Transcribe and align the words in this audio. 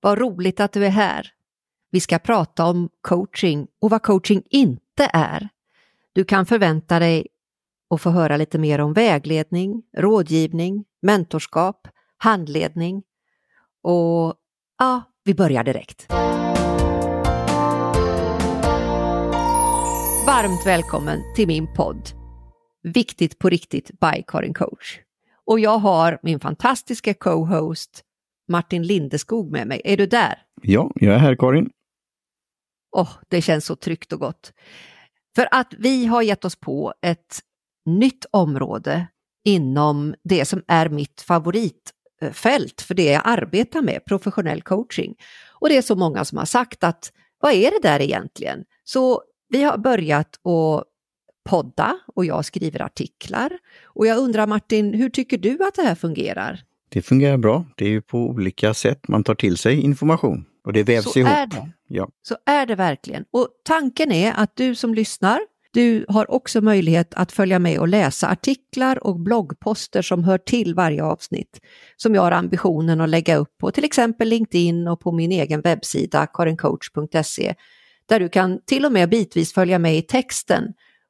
Vad 0.00 0.18
roligt 0.18 0.60
att 0.60 0.72
du 0.72 0.86
är 0.86 0.90
här. 0.90 1.32
Vi 1.90 2.00
ska 2.00 2.18
prata 2.18 2.64
om 2.64 2.88
coaching 3.00 3.66
och 3.80 3.90
vad 3.90 4.02
coaching 4.02 4.42
inte 4.50 5.10
är. 5.12 5.48
Du 6.12 6.24
kan 6.24 6.46
förvänta 6.46 6.98
dig 6.98 7.26
att 7.90 8.00
få 8.00 8.10
höra 8.10 8.36
lite 8.36 8.58
mer 8.58 8.78
om 8.78 8.92
vägledning, 8.92 9.82
rådgivning, 9.96 10.84
mentorskap, 11.02 11.88
handledning 12.16 13.02
och 13.82 14.34
ja, 14.78 15.02
vi 15.24 15.34
börjar 15.34 15.64
direkt. 15.64 16.06
Varmt 20.26 20.66
välkommen 20.66 21.22
till 21.36 21.46
min 21.46 21.74
podd 21.74 22.10
Viktigt 22.82 23.38
på 23.38 23.48
riktigt 23.48 23.90
by 24.00 24.22
Karin 24.26 24.54
Coach. 24.54 24.98
Och 25.44 25.60
jag 25.60 25.78
har 25.78 26.18
min 26.22 26.40
fantastiska 26.40 27.14
co-host 27.14 28.04
Martin 28.50 28.82
Lindeskog 28.82 29.50
med 29.50 29.66
mig. 29.66 29.80
Är 29.84 29.96
du 29.96 30.06
där? 30.06 30.42
Ja, 30.62 30.90
jag 30.94 31.14
är 31.14 31.18
här 31.18 31.36
Karin. 31.36 31.70
Åh, 32.96 33.02
oh, 33.02 33.10
det 33.28 33.42
känns 33.42 33.66
så 33.66 33.76
tryggt 33.76 34.12
och 34.12 34.20
gott. 34.20 34.52
För 35.36 35.48
att 35.50 35.74
vi 35.78 36.06
har 36.06 36.22
gett 36.22 36.44
oss 36.44 36.56
på 36.56 36.94
ett 37.02 37.40
nytt 37.86 38.26
område 38.30 39.06
inom 39.44 40.14
det 40.24 40.44
som 40.44 40.62
är 40.66 40.88
mitt 40.88 41.20
favoritfält 41.20 42.80
för 42.80 42.94
det 42.94 43.04
jag 43.04 43.22
arbetar 43.24 43.82
med, 43.82 44.04
professionell 44.04 44.62
coaching. 44.62 45.14
Och 45.60 45.68
det 45.68 45.76
är 45.76 45.82
så 45.82 45.96
många 45.96 46.24
som 46.24 46.38
har 46.38 46.44
sagt 46.44 46.84
att 46.84 47.12
vad 47.40 47.52
är 47.52 47.70
det 47.70 47.88
där 47.88 48.00
egentligen? 48.00 48.64
Så 48.84 49.22
vi 49.48 49.62
har 49.62 49.78
börjat 49.78 50.46
att 50.46 50.84
podda 51.48 51.98
och 52.14 52.24
jag 52.24 52.44
skriver 52.44 52.82
artiklar. 52.82 53.58
Och 53.84 54.06
jag 54.06 54.18
undrar 54.18 54.46
Martin, 54.46 54.94
hur 54.94 55.10
tycker 55.10 55.38
du 55.38 55.64
att 55.64 55.74
det 55.74 55.82
här 55.82 55.94
fungerar? 55.94 56.60
Det 56.92 57.02
fungerar 57.02 57.36
bra. 57.36 57.64
Det 57.76 57.84
är 57.84 57.88
ju 57.88 58.02
på 58.02 58.18
olika 58.18 58.74
sätt 58.74 59.08
man 59.08 59.24
tar 59.24 59.34
till 59.34 59.56
sig 59.56 59.80
information 59.80 60.44
och 60.64 60.72
det 60.72 60.82
vävs 60.82 61.12
så 61.12 61.18
ihop. 61.18 61.32
Är 61.32 61.46
det. 61.46 61.70
Ja. 61.86 62.08
Så 62.22 62.36
är 62.46 62.66
det 62.66 62.74
verkligen. 62.74 63.24
Och 63.30 63.48
tanken 63.64 64.12
är 64.12 64.32
att 64.36 64.56
du 64.56 64.74
som 64.74 64.94
lyssnar, 64.94 65.40
du 65.72 66.04
har 66.08 66.30
också 66.30 66.60
möjlighet 66.60 67.14
att 67.14 67.32
följa 67.32 67.58
med 67.58 67.78
och 67.78 67.88
läsa 67.88 68.28
artiklar 68.28 69.06
och 69.06 69.20
bloggposter 69.20 70.02
som 70.02 70.24
hör 70.24 70.38
till 70.38 70.74
varje 70.74 71.04
avsnitt, 71.04 71.60
som 71.96 72.14
jag 72.14 72.22
har 72.22 72.32
ambitionen 72.32 73.00
att 73.00 73.08
lägga 73.08 73.36
upp 73.36 73.58
på 73.58 73.70
till 73.70 73.84
exempel 73.84 74.28
LinkedIn 74.28 74.88
och 74.88 75.00
på 75.00 75.12
min 75.12 75.32
egen 75.32 75.60
webbsida 75.60 76.26
karincoach.se, 76.26 77.54
där 78.06 78.20
du 78.20 78.28
kan 78.28 78.60
till 78.66 78.84
och 78.84 78.92
med 78.92 79.10
bitvis 79.10 79.52
följa 79.52 79.78
med 79.78 79.96
i 79.96 80.02
texten 80.02 80.64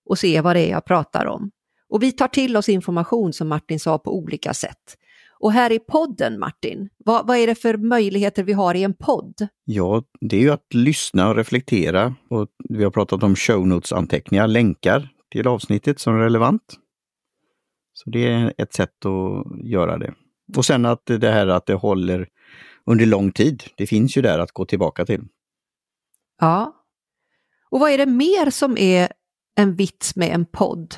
och 0.06 0.18
se 0.18 0.40
vad 0.40 0.56
det 0.56 0.60
är 0.60 0.70
jag 0.70 0.84
pratar 0.84 1.26
om. 1.26 1.50
Och 1.88 2.02
vi 2.02 2.12
tar 2.12 2.28
till 2.28 2.56
oss 2.56 2.68
information 2.68 3.32
som 3.32 3.48
Martin 3.48 3.80
sa 3.80 3.98
på 3.98 4.18
olika 4.18 4.54
sätt. 4.54 4.96
Och 5.40 5.52
här 5.52 5.72
i 5.72 5.78
podden 5.78 6.38
Martin, 6.38 6.88
vad, 7.04 7.26
vad, 7.26 7.36
är 7.36 7.46
det 7.46 7.54
för 7.54 7.76
möjligheter 7.76 8.42
vi 8.42 8.52
har 8.52 8.74
i 8.74 8.82
en 8.82 8.94
podd? 8.94 9.48
Ja, 9.64 10.02
det 10.20 10.36
är 10.36 10.40
ju 10.40 10.50
att 10.50 10.74
lyssna 10.74 11.28
och 11.28 11.36
reflektera. 11.36 12.14
Och 12.30 12.48
vi 12.68 12.84
har 12.84 12.90
pratat 12.90 13.22
om 13.22 13.36
show 13.36 13.66
notes-anteckningar, 13.66 14.46
länkar 14.46 15.08
till 15.30 15.48
avsnittet 15.48 16.00
som 16.00 16.14
är 16.14 16.18
relevant. 16.18 16.62
Så 17.92 18.10
det 18.10 18.26
är 18.26 18.54
ett 18.58 18.72
sätt 18.72 19.06
att 19.06 19.64
göra 19.64 19.98
det. 19.98 20.14
Och 20.56 20.64
sen 20.64 20.86
att 20.86 21.06
det 21.06 21.30
här 21.30 21.46
att 21.46 21.66
det 21.66 21.74
håller 21.74 22.28
under 22.86 23.06
lång 23.06 23.32
tid, 23.32 23.62
det 23.76 23.86
finns 23.86 24.16
ju 24.16 24.22
där 24.22 24.38
att 24.38 24.52
gå 24.52 24.64
tillbaka 24.64 25.06
till. 25.06 25.22
Ja. 26.40 26.74
Och 27.70 27.80
vad 27.80 27.90
är 27.90 27.98
det 27.98 28.06
mer 28.06 28.50
som 28.50 28.78
är 28.78 29.12
en 29.56 29.74
vits 29.74 30.16
med 30.16 30.34
en 30.34 30.46
podd? 30.46 30.94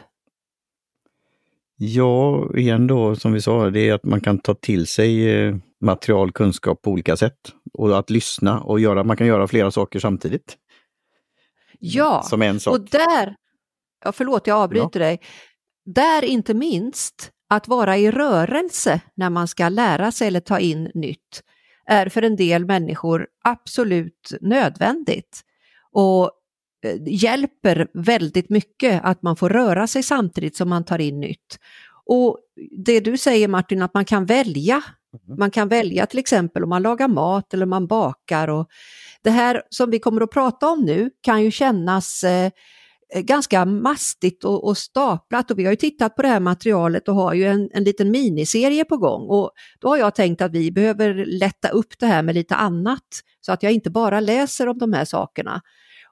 Ja, 1.85 2.49
igen 2.57 2.87
då 2.87 3.17
som 3.17 3.33
vi 3.33 3.41
sa, 3.41 3.71
det 3.71 3.89
är 3.89 3.95
att 3.95 4.05
man 4.05 4.21
kan 4.21 4.39
ta 4.39 4.55
till 4.55 4.87
sig 4.87 5.31
eh, 5.31 5.57
material, 5.81 6.33
kunskap 6.33 6.83
på 6.83 6.91
olika 6.91 7.17
sätt. 7.17 7.39
Och 7.73 7.99
att 7.99 8.11
lyssna 8.11 8.61
och 8.61 8.81
göra, 8.81 9.05
man 9.05 9.17
kan 9.17 9.27
göra 9.27 9.49
flera 9.49 9.71
saker 9.71 9.99
samtidigt. 9.99 10.57
Ja, 11.79 12.23
som 12.23 12.43
en 12.43 12.61
sak. 12.61 12.75
och 12.75 12.81
där, 12.81 13.35
ja, 14.05 14.13
förlåt 14.13 14.47
jag 14.47 14.59
avbryter 14.59 15.01
ja. 15.01 15.07
dig, 15.07 15.21
där 15.85 16.25
inte 16.25 16.55
minst 16.55 17.31
att 17.49 17.69
vara 17.69 17.97
i 17.97 18.11
rörelse 18.11 19.01
när 19.15 19.31
man 19.31 19.49
ska 19.49 19.69
lära 19.69 20.13
sig 20.13 20.29
eller 20.29 20.41
ta 20.41 20.59
in 20.59 20.91
nytt 20.95 21.43
är 21.87 22.09
för 22.09 22.23
en 22.23 22.37
del 22.37 22.65
människor 22.65 23.27
absolut 23.45 24.33
nödvändigt. 24.41 25.41
Och 25.93 26.31
hjälper 27.07 27.89
väldigt 27.95 28.51
mycket 28.51 29.01
att 29.05 29.23
man 29.23 29.37
får 29.37 29.49
röra 29.49 29.87
sig 29.87 30.03
samtidigt 30.03 30.57
som 30.57 30.69
man 30.69 30.85
tar 30.85 30.99
in 30.99 31.21
nytt. 31.21 31.59
Och 32.07 32.39
det 32.85 33.01
du 33.01 33.17
säger 33.17 33.49
Martin, 33.49 33.83
att 33.83 33.95
man 33.95 34.05
kan 34.05 34.27
välja. 34.27 34.75
Mm. 34.75 35.39
Man 35.39 35.51
kan 35.51 35.69
välja 35.69 36.07
till 36.07 36.19
exempel 36.19 36.63
om 36.63 36.69
man 36.69 36.83
lagar 36.83 37.09
mat 37.09 37.55
eller 37.55 37.67
om 37.67 37.71
man 37.71 37.87
bakar. 37.87 38.49
Och 38.49 38.69
det 39.23 39.31
här 39.31 39.63
som 39.71 39.91
vi 39.91 39.99
kommer 39.99 40.21
att 40.21 40.31
prata 40.31 40.69
om 40.69 40.81
nu 40.81 41.11
kan 41.23 41.43
ju 41.43 41.51
kännas 41.51 42.25
eh, 42.25 42.51
ganska 43.15 43.65
mastigt 43.65 44.45
och, 44.45 44.65
och, 44.65 44.79
staplat 44.79 45.51
och 45.51 45.59
vi 45.59 45.65
har 45.65 45.73
ju 45.73 45.77
tittat 45.77 46.17
på 46.17 46.23
det 46.23 46.29
här 46.29 46.41
materialet 46.41 47.09
och 47.09 47.15
har 47.15 47.35
ju 47.35 47.45
en, 47.45 47.71
en 47.73 47.85
liten 47.85 48.11
miniserie 48.11 48.85
på 48.85 48.97
gång 48.97 49.29
och 49.29 49.51
då 49.81 49.89
har 49.89 49.97
jag 49.97 50.15
tänkt 50.15 50.43
att 50.43 50.53
vi 50.53 50.73
behöver 50.73 51.25
lätta 51.27 51.69
upp 51.69 51.99
det 51.99 52.07
här 52.07 52.23
med 52.23 52.35
lite 52.35 52.55
annat 52.55 53.03
så 53.41 53.53
att 53.53 53.63
jag 53.63 53.73
inte 53.73 53.91
bara 53.91 54.21
läser 54.21 54.69
om 54.69 54.79
de 54.79 54.93
här 54.93 55.05
sakerna 55.05 55.61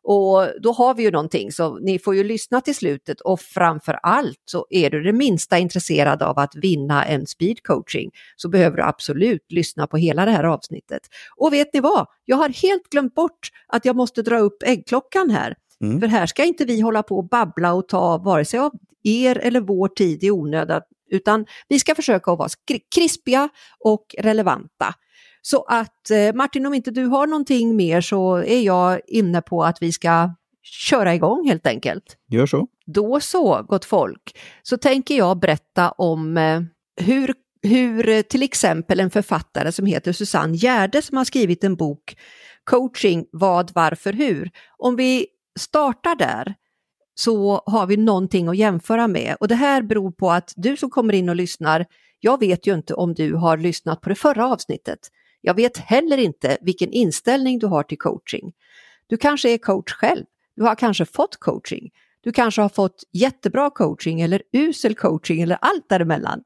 och 0.03 0.49
då 0.63 0.73
har 0.73 0.95
vi 0.95 1.03
ju 1.03 1.11
någonting, 1.11 1.53
så 1.53 1.79
ni 1.79 1.99
får 1.99 2.17
ju 2.17 2.25
lyssna 2.25 2.61
till 2.61 2.75
slutet 2.75 3.21
och 3.21 3.41
framför 3.41 3.99
allt 4.03 4.43
så 4.45 4.67
är 4.71 4.91
du 4.91 5.03
det 5.03 5.13
minsta 5.13 5.59
intresserad 5.59 6.23
av 6.23 6.39
att 6.39 6.55
vinna 6.55 7.05
en 7.05 7.27
speed 7.27 7.63
coaching 7.63 8.11
så 8.37 8.49
behöver 8.49 8.77
du 8.77 8.83
absolut 8.83 9.53
lyssna 9.53 9.87
på 9.87 9.97
hela 9.97 10.25
det 10.25 10.31
här 10.31 10.45
avsnittet. 10.45 11.03
Och 11.37 11.53
vet 11.53 11.75
ni 11.75 11.81
vad? 11.81 12.07
Jag 12.25 12.37
har 12.37 12.49
helt 12.49 12.91
glömt 12.91 13.15
bort 13.15 13.49
att 13.69 13.85
jag 13.85 13.97
måste 13.97 14.23
dra 14.23 14.39
upp 14.39 14.63
äggklockan 14.63 15.31
här. 15.31 15.55
Mm. 15.83 16.01
För 16.01 16.07
här 16.07 16.27
ska 16.27 16.45
inte 16.45 16.65
vi 16.65 16.81
hålla 16.81 17.03
på 17.03 17.17
och 17.17 17.29
babbla 17.29 17.73
och 17.73 17.89
ta 17.89 18.19
vare 18.19 18.45
sig 18.45 18.61
av 18.61 18.73
er 19.03 19.39
eller 19.39 19.61
vår 19.61 19.89
tid 19.89 20.25
i 20.25 20.31
onödan, 20.31 20.83
utan 21.11 21.47
vi 21.69 21.79
ska 21.79 21.95
försöka 21.95 22.33
att 22.33 22.39
vara 22.39 22.49
krispiga 22.95 23.49
och 23.85 24.15
relevanta. 24.19 24.95
Så 25.43 25.63
att 25.63 26.11
eh, 26.11 26.35
Martin, 26.35 26.67
om 26.67 26.75
inte 26.75 26.91
du 26.91 27.05
har 27.05 27.27
någonting 27.27 27.77
mer 27.77 28.01
så 28.01 28.37
är 28.37 28.61
jag 28.61 29.01
inne 29.07 29.43
på 29.43 29.65
att 29.65 29.83
vi 29.83 29.93
ska 29.93 30.35
köra 30.63 31.15
igång 31.15 31.49
helt 31.49 31.67
enkelt. 31.67 32.17
Gör 32.29 32.47
så. 32.47 32.67
Då 32.87 33.21
så, 33.21 33.63
gott 33.63 33.85
folk, 33.85 34.39
så 34.63 34.77
tänker 34.77 35.17
jag 35.17 35.41
berätta 35.41 35.91
om 35.91 36.37
eh, 36.37 36.61
hur, 36.97 37.35
hur 37.63 38.09
eh, 38.09 38.23
till 38.23 38.43
exempel 38.43 39.01
en 39.01 39.11
författare 39.11 39.73
som 39.73 39.87
heter 39.87 40.13
Susanne 40.13 40.57
Gärde 40.57 41.03
som 41.03 41.17
har 41.17 41.25
skrivit 41.25 41.65
en 41.65 41.77
bok 41.77 42.17
Coaching, 42.65 43.27
vad, 43.33 43.71
varför, 43.75 44.13
hur. 44.13 44.51
Om 44.79 44.97
vi 44.97 45.27
startar 45.59 46.17
där 46.17 46.55
så 47.15 47.63
har 47.67 47.87
vi 47.87 47.97
någonting 47.97 48.49
att 48.49 48.57
jämföra 48.57 49.09
med 49.09 49.37
och 49.41 49.49
det 49.49 49.55
här 49.55 49.83
beror 49.83 50.13
på 50.13 50.31
att 50.31 50.53
du 50.57 50.77
som 50.77 50.91
kommer 50.91 51.13
in 51.13 51.29
och 51.29 51.37
lyssnar, 51.37 51.87
jag 52.21 52.41
vet 52.41 52.67
ju 52.67 52.75
inte 52.75 52.95
om 52.95 53.15
du 53.15 53.35
har 53.35 53.57
lyssnat 53.57 54.01
på 54.01 54.09
det 54.09 54.15
förra 54.15 54.47
avsnittet. 54.47 54.99
Jag 55.41 55.55
vet 55.55 55.77
heller 55.77 56.19
inte 56.19 56.59
vilken 56.61 56.93
inställning 56.93 57.59
du 57.59 57.67
har 57.67 57.83
till 57.83 57.99
coaching. 57.99 58.53
Du 59.07 59.17
kanske 59.17 59.51
är 59.51 59.59
coach 59.59 59.93
själv. 59.93 60.25
Du 60.57 60.63
har 60.63 60.75
kanske 60.75 61.05
fått 61.05 61.37
coaching. 61.37 61.91
Du 62.21 62.33
kanske 62.33 62.63
har 62.63 62.69
fått 62.69 63.03
jättebra 63.13 63.71
coaching 63.71 64.21
eller 64.21 64.43
usel 64.53 64.95
coaching 64.95 65.41
eller 65.43 65.59
allt 65.61 65.89
däremellan. 65.89 66.43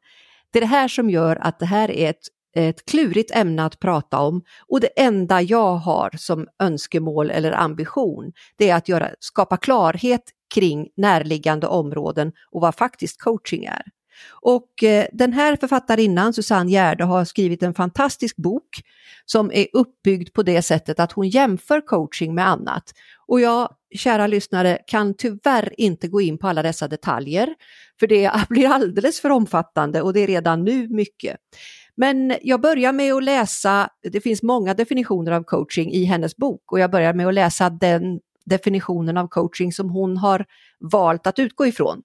Det 0.51 0.59
är 0.59 0.61
det 0.61 0.67
här 0.67 0.89
som 0.89 1.11
gör 1.11 1.37
att 1.37 1.59
det 1.59 1.67
här 1.67 1.91
är 1.91 2.11
ett, 2.11 2.27
ett 2.57 2.85
klurigt 2.85 3.37
ämne 3.37 3.65
att 3.65 3.79
prata 3.79 4.19
om 4.19 4.43
och 4.69 4.81
det 4.81 5.01
enda 5.01 5.43
jag 5.43 5.75
har 5.75 6.11
som 6.17 6.49
önskemål 6.59 7.31
eller 7.31 7.53
ambition 7.53 8.33
det 8.57 8.71
är 8.71 8.77
att 8.77 8.89
göra, 8.89 9.11
skapa 9.21 9.57
klarhet 9.57 10.23
kring 10.55 10.89
närliggande 10.97 11.67
områden 11.67 12.33
och 12.51 12.61
vad 12.61 12.75
faktiskt 12.75 13.23
coaching 13.23 13.65
är. 13.65 13.83
Och 14.31 14.83
eh, 14.83 15.07
den 15.13 15.33
här 15.33 15.57
författarinnan, 15.57 16.33
Susanne 16.33 16.71
Gärde, 16.71 17.05
har 17.05 17.25
skrivit 17.25 17.63
en 17.63 17.75
fantastisk 17.75 18.37
bok 18.37 18.69
som 19.25 19.51
är 19.53 19.67
uppbyggd 19.73 20.33
på 20.33 20.43
det 20.43 20.63
sättet 20.63 21.01
att 21.01 21.13
hon 21.13 21.29
jämför 21.29 21.81
coaching 21.81 22.35
med 22.35 22.49
annat. 22.49 22.93
Och 23.27 23.41
jag, 23.41 23.69
kära 23.95 24.27
lyssnare, 24.27 24.79
kan 24.87 25.15
tyvärr 25.15 25.81
inte 25.81 26.09
gå 26.09 26.21
in 26.21 26.39
på 26.39 26.49
alla 26.49 26.63
dessa 26.63 26.89
detaljer, 26.89 27.55
för 28.01 28.07
det 28.07 28.33
blir 28.49 28.69
alldeles 28.69 29.21
för 29.21 29.31
omfattande 29.31 30.03
och 30.03 30.13
det 30.13 30.21
är 30.21 30.27
redan 30.27 30.65
nu 30.65 30.89
mycket. 30.89 31.37
Men 31.97 32.37
jag 32.43 32.61
börjar 32.61 32.93
med 32.93 33.15
att 33.15 33.25
läsa, 33.25 33.89
det 34.03 34.21
finns 34.21 34.43
många 34.43 34.75
definitioner 34.75 35.33
av 35.33 35.43
coaching 35.43 35.93
i 35.93 36.05
hennes 36.05 36.37
bok 36.37 36.73
och 36.73 36.81
jag 36.81 36.91
börjar 36.91 37.15
med 37.15 37.27
att 37.27 37.35
läsa 37.35 37.71
den 37.71 38.21
definitionen 38.47 39.17
av 39.17 39.29
coaching 39.29 39.73
som 39.73 39.91
hon 39.91 40.17
har 40.17 40.45
valt 40.81 41.27
att 41.27 41.39
utgå 41.39 41.67
ifrån. 41.67 42.03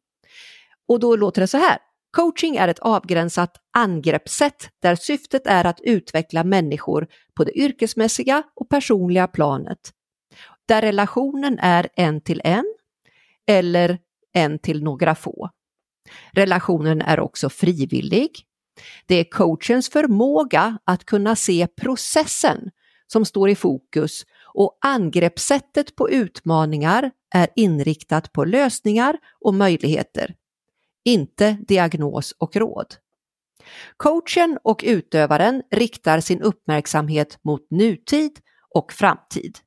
Och 0.87 0.99
då 0.99 1.15
låter 1.15 1.41
det 1.41 1.47
så 1.47 1.57
här. 1.57 1.77
Coaching 2.11 2.55
är 2.55 2.67
ett 2.67 2.79
avgränsat 2.79 3.57
angreppssätt 3.73 4.69
där 4.81 4.95
syftet 4.95 5.47
är 5.47 5.65
att 5.65 5.81
utveckla 5.81 6.43
människor 6.43 7.07
på 7.33 7.43
det 7.43 7.59
yrkesmässiga 7.59 8.43
och 8.55 8.69
personliga 8.69 9.27
planet. 9.27 9.79
Där 10.67 10.81
relationen 10.81 11.59
är 11.59 11.89
en 11.95 12.21
till 12.21 12.41
en 12.43 12.65
eller 13.47 13.99
en 14.33 14.59
till 14.59 14.83
några 14.83 15.15
få. 15.15 15.49
Relationen 16.31 17.01
är 17.01 17.19
också 17.19 17.49
frivillig. 17.49 18.31
Det 19.05 19.15
är 19.15 19.23
coachens 19.23 19.89
förmåga 19.89 20.77
att 20.83 21.05
kunna 21.05 21.35
se 21.35 21.67
processen 21.81 22.71
som 23.07 23.25
står 23.25 23.49
i 23.49 23.55
fokus 23.55 24.23
och 24.53 24.77
angreppssättet 24.81 25.95
på 25.95 26.09
utmaningar 26.09 27.11
är 27.35 27.47
inriktat 27.55 28.31
på 28.31 28.45
lösningar 28.45 29.17
och 29.39 29.53
möjligheter, 29.53 30.35
inte 31.05 31.57
diagnos 31.67 32.35
och 32.37 32.55
råd. 32.55 32.95
Coachen 33.97 34.57
och 34.63 34.83
utövaren 34.87 35.63
riktar 35.71 36.19
sin 36.19 36.41
uppmärksamhet 36.41 37.39
mot 37.43 37.71
nutid 37.71 38.31
och 38.75 38.93
framtid. 38.93 39.57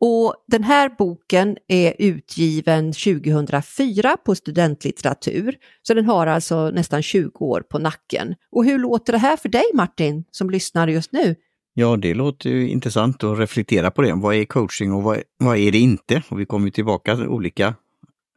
Och 0.00 0.34
den 0.46 0.62
här 0.62 0.88
boken 0.98 1.56
är 1.68 1.94
utgiven 1.98 2.92
2004 2.92 4.16
på 4.24 4.34
studentlitteratur, 4.34 5.56
så 5.82 5.94
den 5.94 6.04
har 6.04 6.26
alltså 6.26 6.70
nästan 6.70 7.02
20 7.02 7.44
år 7.44 7.60
på 7.60 7.78
nacken. 7.78 8.34
Och 8.50 8.64
hur 8.64 8.78
låter 8.78 9.12
det 9.12 9.18
här 9.18 9.36
för 9.36 9.48
dig 9.48 9.64
Martin, 9.74 10.24
som 10.30 10.50
lyssnar 10.50 10.88
just 10.88 11.12
nu? 11.12 11.34
Ja, 11.74 11.96
det 11.96 12.14
låter 12.14 12.50
ju 12.50 12.68
intressant 12.68 13.24
att 13.24 13.38
reflektera 13.38 13.90
på 13.90 14.02
det. 14.02 14.12
Vad 14.14 14.34
är 14.34 14.44
coaching 14.44 14.92
och 14.92 15.02
vad, 15.02 15.18
vad 15.38 15.56
är 15.56 15.72
det 15.72 15.78
inte? 15.78 16.22
Och 16.28 16.40
vi 16.40 16.46
kommer 16.46 16.70
tillbaka 16.70 17.16
till 17.16 17.28
olika 17.28 17.74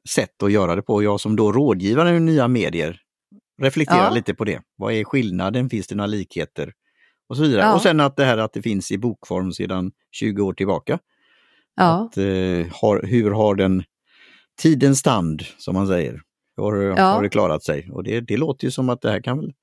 sätt 0.09 0.43
att 0.43 0.51
göra 0.51 0.75
det 0.75 0.81
på. 0.81 1.03
Jag 1.03 1.19
som 1.19 1.35
då 1.35 1.51
rådgivare 1.51 2.15
i 2.15 2.19
nya 2.19 2.47
medier 2.47 3.01
reflekterar 3.61 4.03
ja. 4.03 4.09
lite 4.09 4.33
på 4.33 4.45
det. 4.45 4.61
Vad 4.75 4.93
är 4.93 5.03
skillnaden? 5.03 5.69
Finns 5.69 5.87
det 5.87 5.95
några 5.95 6.07
likheter? 6.07 6.73
Och 7.29 7.37
så 7.37 7.43
vidare. 7.43 7.61
Ja. 7.61 7.75
Och 7.75 7.81
sen 7.81 7.99
att 7.99 8.15
det 8.15 8.25
här 8.25 8.37
att 8.37 8.53
det 8.53 8.61
finns 8.61 8.91
i 8.91 8.97
bokform 8.97 9.51
sedan 9.51 9.91
20 10.11 10.41
år 10.41 10.53
tillbaka. 10.53 10.99
Ja. 11.75 12.05
Att, 12.05 12.17
eh, 12.17 12.81
har, 12.81 13.03
hur 13.03 13.31
har 13.31 13.55
den 13.55 13.83
tidens 14.61 14.99
stand, 14.99 15.41
som 15.57 15.73
man 15.73 15.87
säger, 15.87 16.21
har, 16.57 16.97
har 16.97 17.23
det 17.23 17.29
klarat 17.29 17.63
sig? 17.63 17.89
Och 17.91 18.03
det, 18.03 18.21
det 18.21 18.37
låter 18.37 18.65
ju 18.65 18.71
som 18.71 18.89
att 18.89 19.01
det 19.01 19.11
här 19.11 19.21
kan 19.21 19.37
väl 19.37 19.53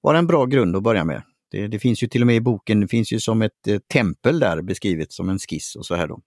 vara 0.00 0.18
en 0.18 0.26
bra 0.26 0.44
grund 0.44 0.76
att 0.76 0.82
börja 0.82 1.04
med. 1.04 1.22
Det, 1.50 1.66
det 1.66 1.78
finns 1.78 2.02
ju 2.02 2.06
till 2.06 2.20
och 2.20 2.26
med 2.26 2.36
i 2.36 2.40
boken, 2.40 2.80
det 2.80 2.88
finns 2.88 3.12
ju 3.12 3.20
som 3.20 3.42
ett 3.42 3.68
eh, 3.68 3.78
tempel 3.78 4.38
där 4.38 4.62
beskrivet 4.62 5.12
som 5.12 5.28
en 5.28 5.38
skiss 5.38 5.76
och 5.76 5.86
så 5.86 5.94
här 5.94 6.08
då. 6.08 6.20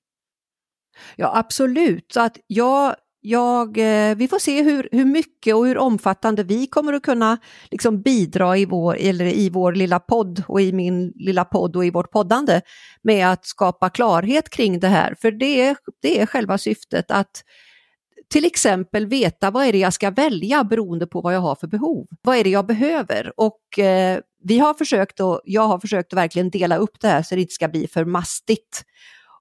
Ja 1.16 1.38
absolut, 1.38 2.12
så 2.14 2.22
att 2.22 2.38
jag 2.48 2.96
jag, 3.26 3.78
eh, 3.78 4.16
vi 4.16 4.28
får 4.28 4.40
se 4.40 4.62
hur, 4.62 4.90
hur 4.92 5.06
mycket 5.06 5.56
och 5.56 5.68
hur 5.68 5.78
omfattande 5.78 6.44
vi 6.44 6.68
kommer 6.68 6.94
att 6.94 7.04
kunna 7.04 7.38
liksom 7.72 8.02
bidra 8.02 8.58
i 8.58 8.66
vår, 8.66 8.98
eller 9.00 9.26
i 9.26 9.50
vår 9.50 9.74
lilla 9.74 10.00
podd 10.00 10.44
och 10.48 10.62
i 10.62 10.74
min 10.74 11.14
lilla 11.16 11.46
podd 11.46 11.76
och 11.76 11.86
i 11.86 11.90
vårt 11.90 12.12
poddande 12.12 12.62
med 13.02 13.32
att 13.32 13.46
skapa 13.46 13.90
klarhet 13.90 14.50
kring 14.50 14.80
det 14.80 14.88
här. 14.88 15.16
För 15.22 15.32
det 15.32 15.62
är, 15.62 15.78
det 16.02 16.22
är 16.22 16.26
själva 16.26 16.58
syftet 16.58 17.12
att 17.12 17.44
till 18.30 18.46
exempel 18.46 19.06
veta 19.06 19.52
vad 19.52 19.66
är 19.66 19.72
det 19.72 19.78
jag 19.78 19.94
ska 19.94 20.12
välja 20.12 20.64
beroende 20.64 21.08
på 21.08 21.22
vad 21.22 21.36
jag 21.36 21.42
har 21.42 21.56
för 21.56 21.68
behov. 21.68 22.08
Vad 22.22 22.38
är 22.38 22.44
det 22.44 22.50
jag 22.50 22.66
behöver? 22.66 23.34
Och 23.38 23.80
eh, 23.80 24.20
vi 24.44 24.60
har 24.60 24.74
försökt 24.74 25.20
och 25.20 25.42
jag 25.44 25.68
har 25.68 25.80
försökt 25.80 26.14
att 26.14 26.18
verkligen 26.18 26.50
dela 26.50 26.78
upp 26.78 27.00
det 27.02 27.08
här 27.08 27.24
så 27.24 27.36
det 27.36 27.42
inte 27.42 27.54
ska 27.54 27.68
bli 27.68 27.88
för 27.88 28.06
mastigt. 28.06 28.84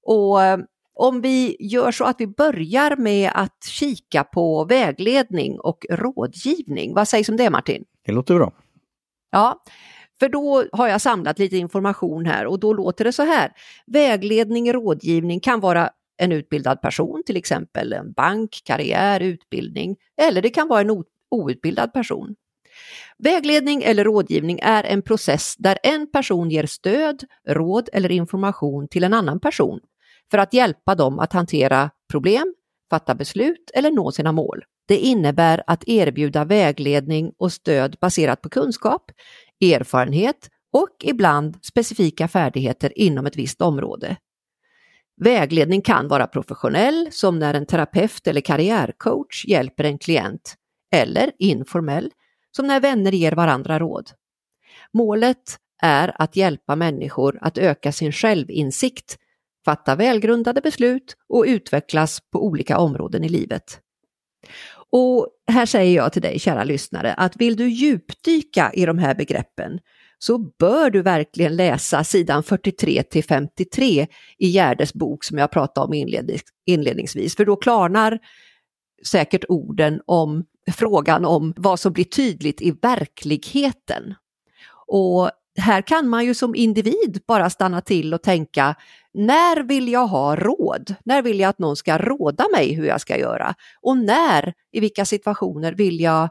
Och 0.02 0.42
eh, 0.42 0.58
om 0.94 1.20
vi 1.20 1.56
gör 1.60 1.90
så 1.90 2.04
att 2.04 2.20
vi 2.20 2.26
börjar 2.26 2.96
med 2.96 3.30
att 3.34 3.64
kika 3.64 4.24
på 4.24 4.64
vägledning 4.64 5.60
och 5.60 5.86
rådgivning. 5.90 6.94
Vad 6.94 7.08
sägs 7.08 7.28
om 7.28 7.36
det 7.36 7.50
Martin? 7.50 7.84
Det 8.06 8.12
låter 8.12 8.34
bra. 8.34 8.52
Ja, 9.30 9.62
för 10.18 10.28
då 10.28 10.64
har 10.72 10.88
jag 10.88 11.00
samlat 11.00 11.38
lite 11.38 11.56
information 11.56 12.26
här 12.26 12.46
och 12.46 12.60
då 12.60 12.72
låter 12.72 13.04
det 13.04 13.12
så 13.12 13.22
här. 13.22 13.52
Vägledning 13.86 14.68
och 14.68 14.74
rådgivning 14.74 15.40
kan 15.40 15.60
vara 15.60 15.90
en 16.16 16.32
utbildad 16.32 16.80
person, 16.80 17.22
till 17.26 17.36
exempel 17.36 17.92
en 17.92 18.12
bank, 18.12 18.60
karriär, 18.64 19.20
utbildning, 19.20 19.96
eller 20.20 20.42
det 20.42 20.50
kan 20.50 20.68
vara 20.68 20.80
en 20.80 21.04
outbildad 21.30 21.92
person. 21.92 22.34
Vägledning 23.18 23.82
eller 23.82 24.04
rådgivning 24.04 24.58
är 24.62 24.84
en 24.84 25.02
process 25.02 25.54
där 25.58 25.78
en 25.82 26.10
person 26.10 26.50
ger 26.50 26.66
stöd, 26.66 27.24
råd 27.48 27.88
eller 27.92 28.10
information 28.10 28.88
till 28.88 29.04
en 29.04 29.14
annan 29.14 29.40
person 29.40 29.80
för 30.30 30.38
att 30.38 30.54
hjälpa 30.54 30.94
dem 30.94 31.18
att 31.18 31.32
hantera 31.32 31.90
problem, 32.10 32.54
fatta 32.90 33.14
beslut 33.14 33.70
eller 33.74 33.90
nå 33.90 34.12
sina 34.12 34.32
mål. 34.32 34.64
Det 34.88 34.98
innebär 34.98 35.62
att 35.66 35.88
erbjuda 35.88 36.44
vägledning 36.44 37.32
och 37.38 37.52
stöd 37.52 37.96
baserat 38.00 38.42
på 38.42 38.48
kunskap, 38.48 39.10
erfarenhet 39.60 40.50
och 40.72 40.96
ibland 41.02 41.56
specifika 41.62 42.28
färdigheter 42.28 42.98
inom 42.98 43.26
ett 43.26 43.36
visst 43.36 43.60
område. 43.60 44.16
Vägledning 45.16 45.82
kan 45.82 46.08
vara 46.08 46.26
professionell, 46.26 47.08
som 47.10 47.38
när 47.38 47.54
en 47.54 47.66
terapeut 47.66 48.26
eller 48.26 48.40
karriärcoach 48.40 49.44
hjälper 49.48 49.84
en 49.84 49.98
klient, 49.98 50.54
eller 50.92 51.32
informell, 51.38 52.10
som 52.56 52.66
när 52.66 52.80
vänner 52.80 53.12
ger 53.12 53.32
varandra 53.32 53.78
råd. 53.78 54.10
Målet 54.92 55.58
är 55.82 56.22
att 56.22 56.36
hjälpa 56.36 56.76
människor 56.76 57.38
att 57.40 57.58
öka 57.58 57.92
sin 57.92 58.12
självinsikt 58.12 59.18
fatta 59.64 59.96
välgrundade 59.96 60.60
beslut 60.60 61.16
och 61.28 61.44
utvecklas 61.46 62.20
på 62.32 62.46
olika 62.46 62.78
områden 62.78 63.24
i 63.24 63.28
livet. 63.28 63.80
Och 64.90 65.28
här 65.46 65.66
säger 65.66 65.96
jag 65.96 66.12
till 66.12 66.22
dig 66.22 66.38
kära 66.38 66.64
lyssnare 66.64 67.14
att 67.14 67.36
vill 67.36 67.56
du 67.56 67.68
djupdyka 67.68 68.72
i 68.74 68.86
de 68.86 68.98
här 68.98 69.14
begreppen 69.14 69.78
så 70.18 70.38
bör 70.38 70.90
du 70.90 71.02
verkligen 71.02 71.56
läsa 71.56 72.04
sidan 72.04 72.42
43 72.42 73.02
till 73.02 73.24
53 73.24 74.06
i 74.38 74.48
Gärdes 74.48 74.94
bok 74.94 75.24
som 75.24 75.38
jag 75.38 75.50
pratade 75.50 75.86
om 75.86 75.94
inledningsvis, 76.66 77.36
för 77.36 77.44
då 77.44 77.56
klarnar 77.56 78.18
säkert 79.06 79.44
orden 79.48 80.00
om 80.06 80.44
frågan 80.72 81.24
om 81.24 81.54
vad 81.56 81.80
som 81.80 81.92
blir 81.92 82.04
tydligt 82.04 82.62
i 82.62 82.70
verkligheten. 82.70 84.14
Och 84.86 85.30
här 85.58 85.82
kan 85.82 86.08
man 86.08 86.24
ju 86.24 86.34
som 86.34 86.54
individ 86.54 87.22
bara 87.26 87.50
stanna 87.50 87.80
till 87.80 88.14
och 88.14 88.22
tänka, 88.22 88.74
när 89.14 89.62
vill 89.62 89.88
jag 89.88 90.06
ha 90.06 90.36
råd? 90.36 90.94
När 91.04 91.22
vill 91.22 91.40
jag 91.40 91.48
att 91.48 91.58
någon 91.58 91.76
ska 91.76 91.98
råda 91.98 92.44
mig 92.52 92.74
hur 92.74 92.84
jag 92.84 93.00
ska 93.00 93.18
göra? 93.18 93.54
Och 93.80 93.96
när, 93.96 94.54
i 94.72 94.80
vilka 94.80 95.04
situationer 95.04 95.72
vill 95.72 96.00
jag 96.00 96.28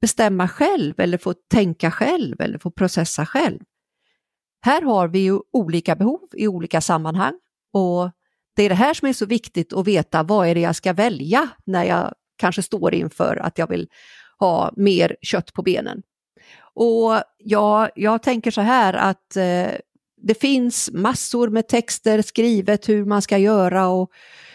bestämma 0.00 0.48
själv 0.48 1.00
eller 1.00 1.18
få 1.18 1.34
tänka 1.50 1.90
själv 1.90 2.40
eller 2.40 2.58
få 2.58 2.70
processa 2.70 3.26
själv? 3.26 3.58
Här 4.60 4.82
har 4.82 5.08
vi 5.08 5.18
ju 5.18 5.38
olika 5.52 5.96
behov 5.96 6.28
i 6.32 6.48
olika 6.48 6.80
sammanhang 6.80 7.34
och 7.72 8.10
det 8.56 8.62
är 8.62 8.68
det 8.68 8.74
här 8.74 8.94
som 8.94 9.08
är 9.08 9.12
så 9.12 9.26
viktigt 9.26 9.72
att 9.72 9.86
veta 9.86 10.22
vad 10.22 10.48
är 10.48 10.54
det 10.54 10.60
jag 10.60 10.76
ska 10.76 10.92
välja 10.92 11.48
när 11.64 11.84
jag 11.84 12.14
kanske 12.36 12.62
står 12.62 12.94
inför 12.94 13.36
att 13.36 13.58
jag 13.58 13.66
vill 13.66 13.88
ha 14.38 14.72
mer 14.76 15.16
kött 15.22 15.52
på 15.52 15.62
benen. 15.62 16.02
Och 16.80 17.22
ja, 17.38 17.90
jag 17.94 18.22
tänker 18.22 18.50
så 18.50 18.60
här 18.60 18.94
att 18.94 19.36
eh, 19.36 19.70
det 20.22 20.40
finns 20.40 20.90
massor 20.92 21.48
med 21.48 21.68
texter 21.68 22.22
skrivet 22.22 22.88
hur 22.88 23.04
man 23.04 23.22
ska 23.22 23.38
göra 23.38 23.88
och 23.88 24.10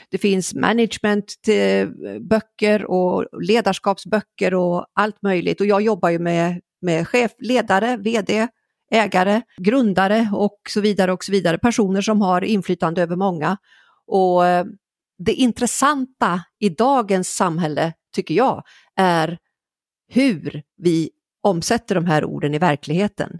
det 0.09 0.17
finns 0.17 0.53
managementböcker 0.53 2.79
eh, 2.79 2.86
och 2.86 3.27
ledarskapsböcker 3.41 4.53
och 4.53 4.86
allt 4.93 5.21
möjligt. 5.21 5.62
Och 5.62 5.67
jag 5.67 5.81
jobbar 5.81 6.09
ju 6.09 6.19
med, 6.19 6.62
med 6.81 7.07
chef, 7.07 7.31
ledare, 7.39 7.97
vd, 7.97 8.47
ägare, 8.91 9.41
grundare 9.57 10.29
och 10.33 10.59
så 10.69 10.81
vidare 10.81 11.13
och 11.13 11.24
så 11.24 11.31
vidare. 11.31 11.57
Personer 11.57 12.01
som 12.01 12.21
har 12.21 12.43
inflytande 12.43 13.01
över 13.01 13.15
många. 13.15 13.57
Och 14.07 14.45
eh, 14.45 14.65
det 15.17 15.33
intressanta 15.33 16.41
i 16.59 16.69
dagens 16.69 17.36
samhälle, 17.36 17.93
tycker 18.15 18.33
jag, 18.33 18.63
är 18.95 19.38
hur 20.07 20.63
vi 20.77 21.09
omsätter 21.43 21.95
de 21.95 22.05
här 22.05 22.25
orden 22.25 22.53
i 22.53 22.59
verkligheten. 22.59 23.39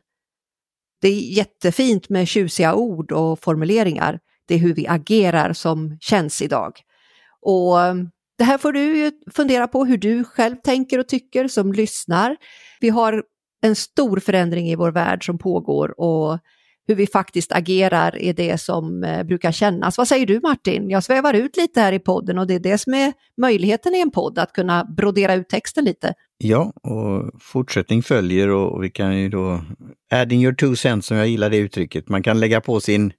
Det 1.02 1.08
är 1.08 1.20
jättefint 1.20 2.10
med 2.10 2.28
tjusiga 2.28 2.76
ord 2.76 3.12
och 3.12 3.40
formuleringar. 3.40 4.20
Det 4.48 4.56
är 4.56 4.60
hur 4.60 4.74
vi 4.74 4.88
agerar 4.88 5.54
som 5.54 5.98
känns 6.02 6.42
idag. 6.42 6.72
Och 7.42 7.82
eh, 7.82 7.96
det 8.38 8.44
här 8.44 8.58
får 8.58 8.72
du 8.72 8.98
ju 8.98 9.12
fundera 9.32 9.68
på 9.68 9.86
hur 9.86 9.98
du 9.98 10.24
själv 10.24 10.56
tänker 10.64 11.00
och 11.00 11.08
tycker 11.08 11.48
som 11.48 11.74
lyssnar. 11.74 12.38
Vi 12.80 12.90
har 12.90 13.24
en 13.62 13.76
stor 13.76 14.20
förändring 14.20 14.70
i 14.70 14.76
vår 14.76 14.92
värld 14.92 15.26
som 15.26 15.38
pågår 15.38 16.00
och 16.00 16.40
hur 16.88 16.96
vi 16.96 17.08
faktiskt 17.08 17.52
agerar 17.52 18.18
är 18.18 18.34
det 18.34 18.62
som 18.62 19.04
eh, 19.04 19.24
brukar 19.24 19.52
kännas. 19.52 19.98
Vad 19.98 20.08
säger 20.08 20.26
du 20.26 20.40
Martin? 20.44 20.90
Jag 20.90 21.04
svävar 21.04 21.34
ut 21.34 21.58
lite 21.58 21.82
här 21.82 21.94
i 21.94 22.00
podden 22.00 22.38
och 22.38 22.48
det 22.48 22.54
är 22.54 22.60
det 22.60 22.78
som 22.78 22.94
är 22.94 23.14
möjligheten 23.42 23.96
i 23.96 24.00
en 24.00 24.12
podd, 24.12 24.40
att 24.40 24.54
kunna 24.54 24.86
brodera 24.86 25.34
ut 25.34 25.50
texten 25.50 25.86
lite. 25.86 26.14
Ja, 26.46 26.74
och 26.84 27.42
fortsättning 27.42 28.04
följer 28.04 28.50
och 28.50 28.84
vi 28.84 28.90
kan 28.90 29.20
ju 29.20 29.30
då 29.30 29.62
adding 30.12 30.44
your 30.44 30.54
two 30.54 30.76
cents, 30.76 31.08
som 31.08 31.18
jag 31.18 31.28
gillar 31.28 31.50
det 31.50 31.58
uttrycket. 31.58 32.10
Man 32.10 32.24
kan 32.24 32.40
lägga 32.40 32.62
på 32.62 32.80
sin 32.80 33.14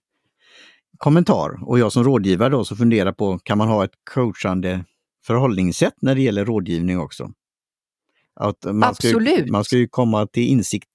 kommentar 0.98 1.68
och 1.68 1.78
jag 1.78 1.92
som 1.92 2.04
rådgivare 2.04 2.48
då 2.48 2.64
så 2.64 2.76
funderar 2.76 3.12
på, 3.12 3.38
kan 3.38 3.58
man 3.58 3.68
ha 3.68 3.84
ett 3.84 3.92
coachande 4.14 4.84
förhållningssätt 5.26 5.94
när 6.00 6.14
det 6.14 6.22
gäller 6.22 6.44
rådgivning 6.44 6.98
också? 7.00 7.30
Att 8.34 8.64
man 8.64 8.84
Absolut! 8.84 9.40
Ska, 9.40 9.52
man 9.52 9.64
ska 9.64 9.76
ju 9.76 9.88
komma 9.88 10.26
till 10.26 10.48
insikt 10.48 10.90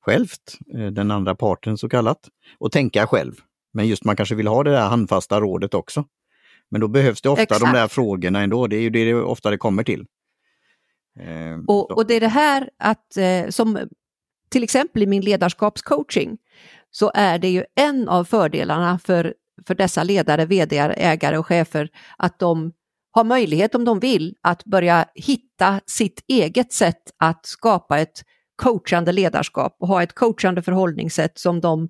självt, 0.00 0.58
eh, 0.74 0.86
den 0.86 1.10
andra 1.10 1.34
parten 1.34 1.78
så 1.78 1.88
kallat, 1.88 2.28
och 2.58 2.72
tänka 2.72 3.06
själv. 3.06 3.34
Men 3.72 3.88
just 3.88 4.04
man 4.04 4.16
kanske 4.16 4.34
vill 4.34 4.46
ha 4.46 4.62
det 4.62 4.70
där 4.70 4.88
handfasta 4.88 5.40
rådet 5.40 5.74
också. 5.74 6.04
Men 6.70 6.80
då 6.80 6.88
behövs 6.88 7.22
det 7.22 7.28
ofta 7.28 7.42
Exakt. 7.42 7.60
de 7.60 7.72
där 7.72 7.88
frågorna 7.88 8.40
ändå, 8.40 8.66
det 8.66 8.76
är 8.76 8.80
ju 8.80 8.90
det, 8.90 9.04
det 9.04 9.14
ofta 9.14 9.50
det 9.50 9.58
kommer 9.58 9.82
till. 9.82 10.06
Eh, 11.20 11.58
och, 11.66 11.90
och, 11.90 12.06
det 12.06 12.14
är 12.14 12.20
det 12.20 12.28
här 12.28 12.70
att, 12.78 13.16
eh, 13.16 13.48
som 13.48 13.88
till 14.50 14.62
exempel 14.62 15.02
i 15.02 15.06
min 15.06 15.22
ledarskapscoaching, 15.22 16.38
så 16.90 17.10
är 17.14 17.38
det 17.38 17.48
ju 17.48 17.64
en 17.74 18.08
av 18.08 18.24
fördelarna 18.24 18.98
för, 18.98 19.34
för 19.66 19.74
dessa 19.74 20.02
ledare, 20.02 20.46
vd, 20.46 20.78
ägare 20.96 21.38
och 21.38 21.46
chefer 21.46 21.88
att 22.16 22.38
de 22.38 22.72
har 23.10 23.24
möjlighet 23.24 23.74
om 23.74 23.84
de 23.84 24.00
vill 24.00 24.34
att 24.40 24.64
börja 24.64 25.04
hitta 25.14 25.80
sitt 25.86 26.24
eget 26.28 26.72
sätt 26.72 27.02
att 27.16 27.46
skapa 27.46 27.98
ett 27.98 28.22
coachande 28.56 29.12
ledarskap 29.12 29.76
och 29.78 29.88
ha 29.88 30.02
ett 30.02 30.14
coachande 30.14 30.62
förhållningssätt 30.62 31.38
som 31.38 31.60
de 31.60 31.88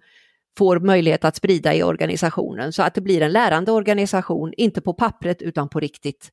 får 0.58 0.80
möjlighet 0.80 1.24
att 1.24 1.36
sprida 1.36 1.74
i 1.74 1.82
organisationen 1.82 2.72
så 2.72 2.82
att 2.82 2.94
det 2.94 3.00
blir 3.00 3.22
en 3.22 3.32
lärande 3.32 3.72
organisation, 3.72 4.52
inte 4.56 4.80
på 4.80 4.92
pappret 4.94 5.42
utan 5.42 5.68
på 5.68 5.80
riktigt. 5.80 6.30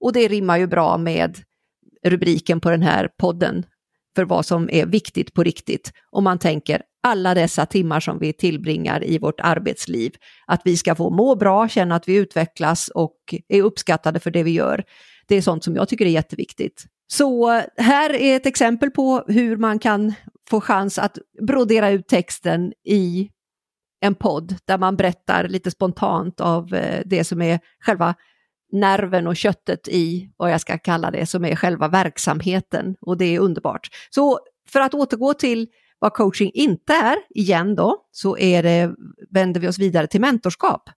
Och 0.00 0.12
det 0.12 0.28
rimmar 0.28 0.56
ju 0.56 0.66
bra 0.66 0.98
med 0.98 1.38
rubriken 2.06 2.60
på 2.60 2.70
den 2.70 2.82
här 2.82 3.08
podden 3.18 3.64
för 4.16 4.24
vad 4.24 4.46
som 4.46 4.70
är 4.72 4.86
viktigt 4.86 5.34
på 5.34 5.42
riktigt. 5.42 5.92
Om 6.10 6.24
man 6.24 6.38
tänker 6.38 6.82
alla 7.02 7.34
dessa 7.34 7.66
timmar 7.66 8.00
som 8.00 8.18
vi 8.18 8.32
tillbringar 8.32 9.04
i 9.04 9.18
vårt 9.18 9.40
arbetsliv, 9.40 10.12
att 10.46 10.60
vi 10.64 10.76
ska 10.76 10.94
få 10.94 11.10
må 11.10 11.36
bra, 11.36 11.68
känna 11.68 11.94
att 11.94 12.08
vi 12.08 12.14
utvecklas 12.16 12.88
och 12.88 13.34
är 13.48 13.62
uppskattade 13.62 14.20
för 14.20 14.30
det 14.30 14.42
vi 14.42 14.50
gör. 14.50 14.84
Det 15.28 15.36
är 15.36 15.42
sånt 15.42 15.64
som 15.64 15.76
jag 15.76 15.88
tycker 15.88 16.06
är 16.06 16.10
jätteviktigt. 16.10 16.84
Så 17.12 17.48
här 17.76 18.14
är 18.14 18.36
ett 18.36 18.46
exempel 18.46 18.90
på 18.90 19.24
hur 19.28 19.56
man 19.56 19.78
kan 19.78 20.14
få 20.50 20.60
chans 20.60 20.98
att 20.98 21.18
brodera 21.46 21.90
ut 21.90 22.08
texten 22.08 22.72
i 22.84 23.30
en 24.00 24.14
podd 24.14 24.56
där 24.64 24.78
man 24.78 24.96
berättar 24.96 25.48
lite 25.48 25.70
spontant 25.70 26.40
av 26.40 26.74
eh, 26.74 27.02
det 27.04 27.24
som 27.24 27.42
är 27.42 27.60
själva 27.80 28.14
nerven 28.72 29.26
och 29.26 29.36
köttet 29.36 29.88
i 29.88 30.30
vad 30.36 30.52
jag 30.52 30.60
ska 30.60 30.78
kalla 30.78 31.10
det 31.10 31.26
som 31.26 31.44
är 31.44 31.56
själva 31.56 31.88
verksamheten 31.88 32.96
och 33.00 33.16
det 33.16 33.24
är 33.24 33.40
underbart. 33.40 33.88
Så 34.10 34.40
för 34.68 34.80
att 34.80 34.94
återgå 34.94 35.34
till 35.34 35.68
vad 35.98 36.12
coaching 36.12 36.50
inte 36.54 36.92
är, 36.92 37.16
igen 37.30 37.74
då, 37.74 37.96
så 38.10 38.38
är 38.38 38.62
det, 38.62 38.94
vänder 39.30 39.60
vi 39.60 39.68
oss 39.68 39.78
vidare 39.78 40.06
till 40.06 40.20
mentorskap. 40.20 40.90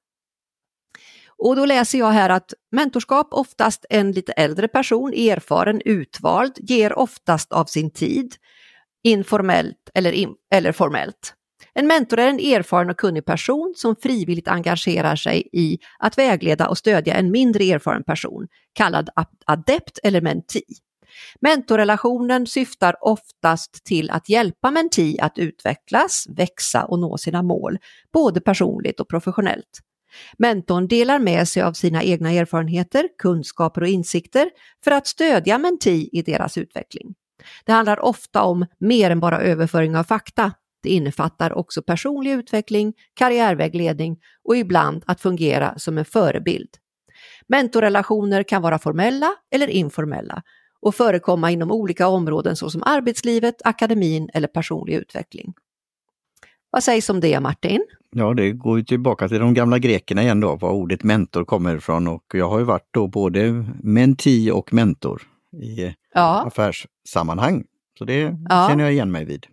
Och 1.38 1.56
då 1.56 1.66
läser 1.66 2.00
jag 2.00 2.12
här 2.12 2.30
att 2.30 2.54
mentorskap, 2.72 3.28
oftast 3.32 3.86
en 3.90 4.12
lite 4.12 4.32
äldre 4.32 4.68
person, 4.68 5.14
erfaren, 5.14 5.82
utvald, 5.86 6.54
ger 6.58 7.00
oftast 7.00 7.52
av 7.52 7.66
sin 7.66 7.92
tid, 7.92 8.36
informellt 9.04 9.90
eller, 9.94 10.12
in, 10.12 10.36
eller 10.54 10.72
formellt. 10.72 11.34
En 11.76 11.88
mentor 11.88 12.20
är 12.20 12.28
en 12.28 12.40
erfaren 12.40 12.90
och 12.90 12.98
kunnig 12.98 13.26
person 13.26 13.74
som 13.76 13.96
frivilligt 13.96 14.48
engagerar 14.48 15.16
sig 15.16 15.50
i 15.52 15.80
att 16.00 16.18
vägleda 16.18 16.68
och 16.68 16.78
stödja 16.78 17.16
en 17.16 17.32
mindre 17.32 17.64
erfaren 17.64 18.04
person, 18.04 18.48
kallad 18.74 19.10
adept 19.46 20.00
eller 20.04 20.22
menti. 20.22 20.64
Mentorrelationen 21.42 22.48
syftar 22.48 22.96
oftast 23.02 23.84
till 23.86 24.10
att 24.10 24.30
hjälpa 24.30 24.72
menti 24.72 25.20
att 25.20 25.38
utvecklas, 25.38 26.26
växa 26.30 26.86
och 26.86 27.00
nå 27.00 27.18
sina 27.18 27.42
mål, 27.42 27.78
både 28.14 28.42
personligt 28.42 29.00
och 29.00 29.10
professionellt. 29.10 29.80
Mentorn 30.38 30.88
delar 30.88 31.20
med 31.20 31.48
sig 31.48 31.64
av 31.64 31.74
sina 31.74 32.04
egna 32.04 32.32
erfarenheter, 32.32 33.08
kunskaper 33.18 33.82
och 33.82 33.88
insikter 33.88 34.50
för 34.84 34.92
att 34.92 35.08
stödja 35.08 35.58
menti 35.58 36.10
i 36.12 36.22
deras 36.22 36.58
utveckling. 36.58 37.16
Det 37.66 37.72
handlar 37.72 38.00
ofta 38.00 38.44
om 38.44 38.66
mer 38.80 39.12
än 39.12 39.20
bara 39.20 39.42
överföring 39.42 39.96
av 39.96 40.04
fakta. 40.04 40.52
Det 40.84 40.90
innefattar 40.90 41.54
också 41.58 41.82
personlig 41.82 42.32
utveckling, 42.32 42.94
karriärvägledning 43.14 44.18
och 44.44 44.58
ibland 44.58 45.04
att 45.08 45.22
fungera 45.22 45.74
som 45.78 45.98
en 45.98 46.06
förebild. 46.06 46.70
Mentorrelationer 47.48 48.44
kan 48.44 48.62
vara 48.62 48.80
formella 48.80 49.30
eller 49.52 49.68
informella 49.68 50.44
och 50.82 50.96
förekomma 50.96 51.52
inom 51.52 51.72
olika 51.72 52.08
områden 52.08 52.56
såsom 52.56 52.84
arbetslivet, 52.86 53.56
akademin 53.64 54.30
eller 54.34 54.48
personlig 54.48 54.94
utveckling. 54.94 55.54
Vad 56.70 56.84
sägs 56.84 57.10
om 57.10 57.20
det 57.20 57.40
Martin? 57.40 57.86
Ja, 58.12 58.34
det 58.34 58.52
går 58.52 58.78
ju 58.78 58.86
tillbaka 58.86 59.28
till 59.28 59.40
de 59.40 59.54
gamla 59.54 59.80
grekerna 59.80 60.24
igen 60.24 60.40
då, 60.40 60.56
var 60.56 60.72
ordet 60.72 61.04
mentor 61.04 61.46
kommer 61.46 61.76
ifrån 61.76 62.08
och 62.08 62.24
jag 62.34 62.50
har 62.50 62.60
ju 62.60 62.66
varit 62.66 62.88
då 62.92 63.08
både 63.08 63.66
menti 63.84 64.52
och 64.52 64.74
mentor 64.74 65.22
i 65.62 65.96
ja. 66.14 66.44
affärssammanhang. 66.48 67.64
Så 67.98 68.06
det 68.06 68.38
ja. 68.50 68.68
känner 68.70 68.84
jag 68.84 68.94
igen 68.94 69.12
mig 69.12 69.26
vid. 69.26 69.46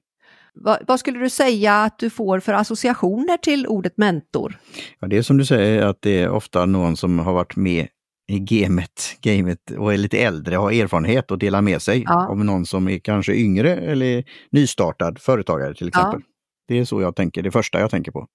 Va, 0.55 0.79
vad 0.87 1.01
skulle 1.01 1.19
du 1.19 1.31
säga 1.31 1.83
att 1.83 1.99
du 1.99 2.11
får 2.11 2.41
för 2.41 2.53
associationer 2.53 3.37
till 3.37 3.67
ordet 3.67 3.97
mentor? 3.97 4.59
Ja, 4.99 5.09
det 5.09 5.17
är 5.17 5.23
som 5.23 5.39
du 5.39 5.45
säger 5.45 5.83
att 5.83 6.03
det 6.03 6.21
är 6.23 6.31
ofta 6.31 6.67
någon 6.67 6.97
som 6.97 7.19
har 7.19 7.33
varit 7.33 7.57
med 7.57 7.89
i 8.29 8.39
gamet, 8.39 9.17
gamet 9.21 9.71
och 9.71 9.93
är 9.93 9.97
lite 9.97 10.19
äldre, 10.19 10.57
har 10.57 10.73
erfarenhet 10.73 11.31
och 11.31 11.39
delar 11.39 11.63
med 11.63 11.83
sig 11.83 12.05
ja. 12.07 12.29
av 12.29 12.45
någon 12.45 12.67
som 12.67 12.89
är 12.89 12.99
kanske 12.99 13.35
yngre 13.35 13.77
eller 13.77 14.25
nystartad 14.51 15.19
företagare 15.19 15.75
till 15.75 15.89
exempel. 15.89 16.21
Ja. 16.21 16.27
Det 16.69 16.79
är 16.79 16.85
så 16.85 17.01
jag 17.01 17.17
tänker, 17.17 17.43
det 17.43 17.51
första 17.51 17.81
jag 17.81 17.91
tänker 17.91 18.13
på. 18.13 18.27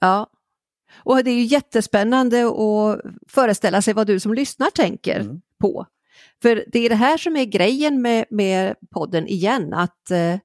Ja, 0.00 0.30
och 0.96 1.24
det 1.24 1.30
är 1.30 1.34
ju 1.34 1.44
jättespännande 1.44 2.46
att 2.46 3.00
föreställa 3.28 3.82
sig 3.82 3.94
vad 3.94 4.06
du 4.06 4.20
som 4.20 4.34
lyssnar 4.34 4.70
tänker 4.70 5.20
mm. 5.20 5.40
på. 5.60 5.86
För 6.42 6.64
det 6.66 6.78
är 6.78 6.88
det 6.88 6.94
här 6.94 7.18
som 7.18 7.36
är 7.36 7.44
grejen 7.44 8.02
med, 8.02 8.24
med 8.30 8.74
podden 8.90 9.26
igen, 9.26 9.74
att, 9.74 10.10
eh, 10.10 10.36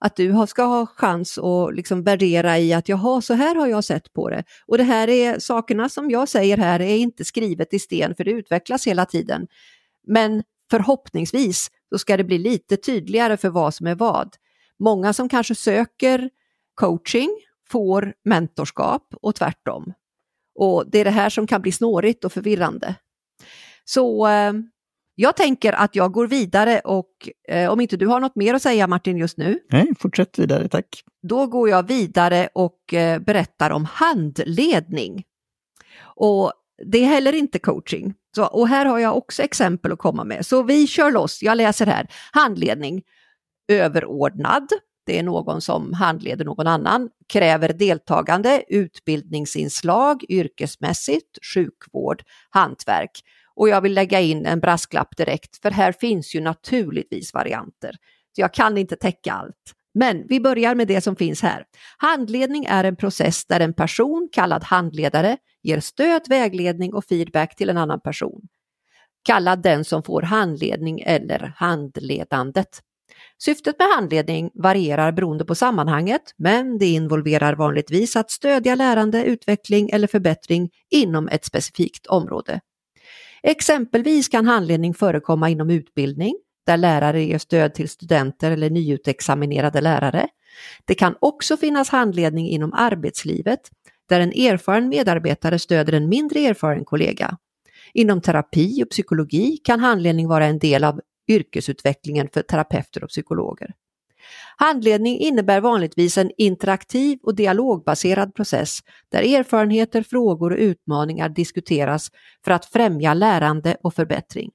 att 0.00 0.16
du 0.16 0.46
ska 0.48 0.62
ha 0.62 0.86
chans 0.86 1.38
att 1.38 1.74
liksom 1.74 2.02
värdera 2.02 2.58
i 2.58 2.72
att 2.72 2.88
jaha, 2.88 3.20
så 3.20 3.34
här 3.34 3.54
har 3.54 3.66
jag 3.66 3.84
sett 3.84 4.12
på 4.12 4.30
det. 4.30 4.44
Och 4.66 4.78
det 4.78 4.84
här 4.84 5.08
är 5.08 5.38
sakerna 5.38 5.88
som 5.88 6.10
jag 6.10 6.28
säger 6.28 6.56
här 6.56 6.80
är 6.80 6.96
inte 6.96 7.24
skrivet 7.24 7.74
i 7.74 7.78
sten, 7.78 8.14
för 8.14 8.24
det 8.24 8.30
utvecklas 8.30 8.86
hela 8.86 9.06
tiden. 9.06 9.46
Men 10.06 10.42
förhoppningsvis 10.70 11.70
så 11.92 11.98
ska 11.98 12.16
det 12.16 12.24
bli 12.24 12.38
lite 12.38 12.76
tydligare 12.76 13.36
för 13.36 13.48
vad 13.48 13.74
som 13.74 13.86
är 13.86 13.94
vad. 13.94 14.36
Många 14.78 15.12
som 15.12 15.28
kanske 15.28 15.54
söker 15.54 16.30
coaching 16.74 17.30
får 17.68 18.14
mentorskap 18.24 19.14
och 19.22 19.34
tvärtom. 19.34 19.92
Och 20.54 20.90
det 20.90 20.98
är 20.98 21.04
det 21.04 21.10
här 21.10 21.30
som 21.30 21.46
kan 21.46 21.62
bli 21.62 21.72
snårigt 21.72 22.24
och 22.24 22.32
förvirrande. 22.32 22.94
Så 23.84 24.26
eh, 24.28 24.52
jag 25.20 25.36
tänker 25.36 25.72
att 25.72 25.96
jag 25.96 26.12
går 26.12 26.26
vidare 26.26 26.80
och 26.84 27.28
eh, 27.48 27.70
om 27.70 27.80
inte 27.80 27.96
du 27.96 28.06
har 28.06 28.20
något 28.20 28.36
mer 28.36 28.54
att 28.54 28.62
säga 28.62 28.86
Martin 28.86 29.16
just 29.16 29.38
nu? 29.38 29.58
Nej, 29.70 29.92
fortsätt 29.98 30.38
vidare, 30.38 30.68
tack. 30.68 31.04
Då 31.22 31.46
går 31.46 31.68
jag 31.68 31.88
vidare 31.88 32.48
och 32.52 32.94
eh, 32.94 33.18
berättar 33.18 33.70
om 33.70 33.84
handledning. 33.84 35.24
Och 36.02 36.52
det 36.86 36.98
är 36.98 37.06
heller 37.06 37.32
inte 37.32 37.58
coaching. 37.58 38.14
Så, 38.34 38.44
och 38.44 38.68
här 38.68 38.86
har 38.86 38.98
jag 38.98 39.16
också 39.16 39.42
exempel 39.42 39.92
att 39.92 39.98
komma 39.98 40.24
med. 40.24 40.46
Så 40.46 40.62
vi 40.62 40.86
kör 40.86 41.10
loss, 41.10 41.42
jag 41.42 41.56
läser 41.56 41.86
här. 41.86 42.06
Handledning, 42.32 43.02
överordnad, 43.68 44.68
det 45.06 45.18
är 45.18 45.22
någon 45.22 45.60
som 45.60 45.92
handleder 45.92 46.44
någon 46.44 46.66
annan, 46.66 47.08
kräver 47.32 47.72
deltagande, 47.72 48.64
utbildningsinslag, 48.68 50.24
yrkesmässigt, 50.28 51.38
sjukvård, 51.54 52.22
hantverk. 52.50 53.10
Och 53.60 53.68
jag 53.68 53.80
vill 53.80 53.94
lägga 53.94 54.20
in 54.20 54.46
en 54.46 54.60
brasklapp 54.60 55.16
direkt, 55.16 55.62
för 55.62 55.70
här 55.70 55.92
finns 55.92 56.34
ju 56.34 56.40
naturligtvis 56.40 57.34
varianter. 57.34 57.90
Så 58.36 58.40
jag 58.40 58.54
kan 58.54 58.78
inte 58.78 58.96
täcka 58.96 59.32
allt. 59.32 59.74
Men 59.94 60.26
vi 60.28 60.40
börjar 60.40 60.74
med 60.74 60.88
det 60.88 61.00
som 61.00 61.16
finns 61.16 61.42
här. 61.42 61.64
Handledning 61.98 62.64
är 62.64 62.84
en 62.84 62.96
process 62.96 63.46
där 63.46 63.60
en 63.60 63.74
person, 63.74 64.28
kallad 64.32 64.64
handledare, 64.64 65.36
ger 65.62 65.80
stöd, 65.80 66.22
vägledning 66.28 66.94
och 66.94 67.04
feedback 67.04 67.56
till 67.56 67.70
en 67.70 67.76
annan 67.76 68.00
person. 68.00 68.40
Kallad 69.24 69.62
den 69.62 69.84
som 69.84 70.02
får 70.02 70.22
handledning 70.22 71.00
eller 71.00 71.52
handledandet. 71.56 72.80
Syftet 73.38 73.78
med 73.78 73.88
handledning 73.96 74.50
varierar 74.54 75.12
beroende 75.12 75.44
på 75.44 75.54
sammanhanget, 75.54 76.22
men 76.36 76.78
det 76.78 76.86
involverar 76.86 77.54
vanligtvis 77.54 78.16
att 78.16 78.30
stödja 78.30 78.74
lärande, 78.74 79.24
utveckling 79.24 79.90
eller 79.90 80.06
förbättring 80.06 80.70
inom 80.90 81.28
ett 81.28 81.44
specifikt 81.44 82.06
område. 82.06 82.60
Exempelvis 83.42 84.28
kan 84.28 84.46
handledning 84.46 84.94
förekomma 84.94 85.50
inom 85.50 85.70
utbildning, 85.70 86.34
där 86.66 86.76
lärare 86.76 87.22
ger 87.22 87.38
stöd 87.38 87.74
till 87.74 87.88
studenter 87.88 88.50
eller 88.50 88.70
nyutexaminerade 88.70 89.80
lärare. 89.80 90.28
Det 90.84 90.94
kan 90.94 91.16
också 91.20 91.56
finnas 91.56 91.88
handledning 91.88 92.48
inom 92.48 92.72
arbetslivet, 92.72 93.60
där 94.08 94.20
en 94.20 94.32
erfaren 94.32 94.88
medarbetare 94.88 95.58
stöder 95.58 95.92
en 95.92 96.08
mindre 96.08 96.40
erfaren 96.40 96.84
kollega. 96.84 97.36
Inom 97.94 98.20
terapi 98.20 98.84
och 98.84 98.90
psykologi 98.90 99.56
kan 99.64 99.80
handledning 99.80 100.28
vara 100.28 100.46
en 100.46 100.58
del 100.58 100.84
av 100.84 101.00
yrkesutvecklingen 101.28 102.28
för 102.32 102.42
terapeuter 102.42 103.04
och 103.04 103.10
psykologer. 103.10 103.74
Handledning 104.62 105.18
innebär 105.18 105.60
vanligtvis 105.60 106.18
en 106.18 106.30
interaktiv 106.36 107.18
och 107.22 107.34
dialogbaserad 107.34 108.34
process 108.34 108.78
där 109.08 109.22
erfarenheter, 109.22 110.02
frågor 110.02 110.52
och 110.52 110.58
utmaningar 110.58 111.28
diskuteras 111.28 112.10
för 112.44 112.52
att 112.52 112.66
främja 112.66 113.14
lärande 113.14 113.76
och 113.82 113.94
förbättring. 113.94 114.50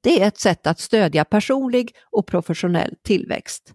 Det 0.00 0.22
är 0.22 0.28
ett 0.28 0.38
sätt 0.38 0.66
att 0.66 0.80
stödja 0.80 1.24
personlig 1.24 1.94
och 2.10 2.26
professionell 2.26 2.94
tillväxt. 3.02 3.72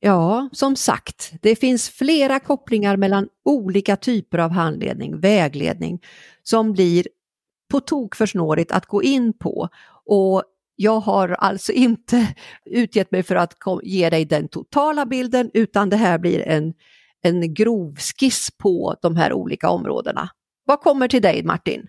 Ja, 0.00 0.48
som 0.52 0.76
sagt, 0.76 1.32
det 1.42 1.56
finns 1.56 1.88
flera 1.88 2.40
kopplingar 2.40 2.96
mellan 2.96 3.28
olika 3.44 3.96
typer 3.96 4.38
av 4.38 4.50
handledning, 4.50 5.20
vägledning, 5.20 6.02
som 6.42 6.72
blir 6.72 7.08
på 7.70 7.80
tok 7.80 8.14
för 8.14 8.26
snårigt 8.26 8.72
att 8.72 8.86
gå 8.86 9.02
in 9.02 9.38
på 9.38 9.68
och 10.04 10.42
jag 10.76 11.00
har 11.00 11.28
alltså 11.28 11.72
inte 11.72 12.34
utgett 12.64 13.10
mig 13.10 13.22
för 13.22 13.36
att 13.36 13.54
ge 13.82 14.10
dig 14.10 14.24
den 14.24 14.48
totala 14.48 15.06
bilden 15.06 15.50
utan 15.54 15.90
det 15.90 15.96
här 15.96 16.18
blir 16.18 16.48
en, 16.48 16.74
en 17.22 17.54
grov 17.54 17.96
skiss 17.96 18.50
på 18.58 18.96
de 19.02 19.16
här 19.16 19.32
olika 19.32 19.70
områdena. 19.70 20.28
Vad 20.64 20.80
kommer 20.80 21.08
till 21.08 21.22
dig 21.22 21.42
Martin? 21.42 21.86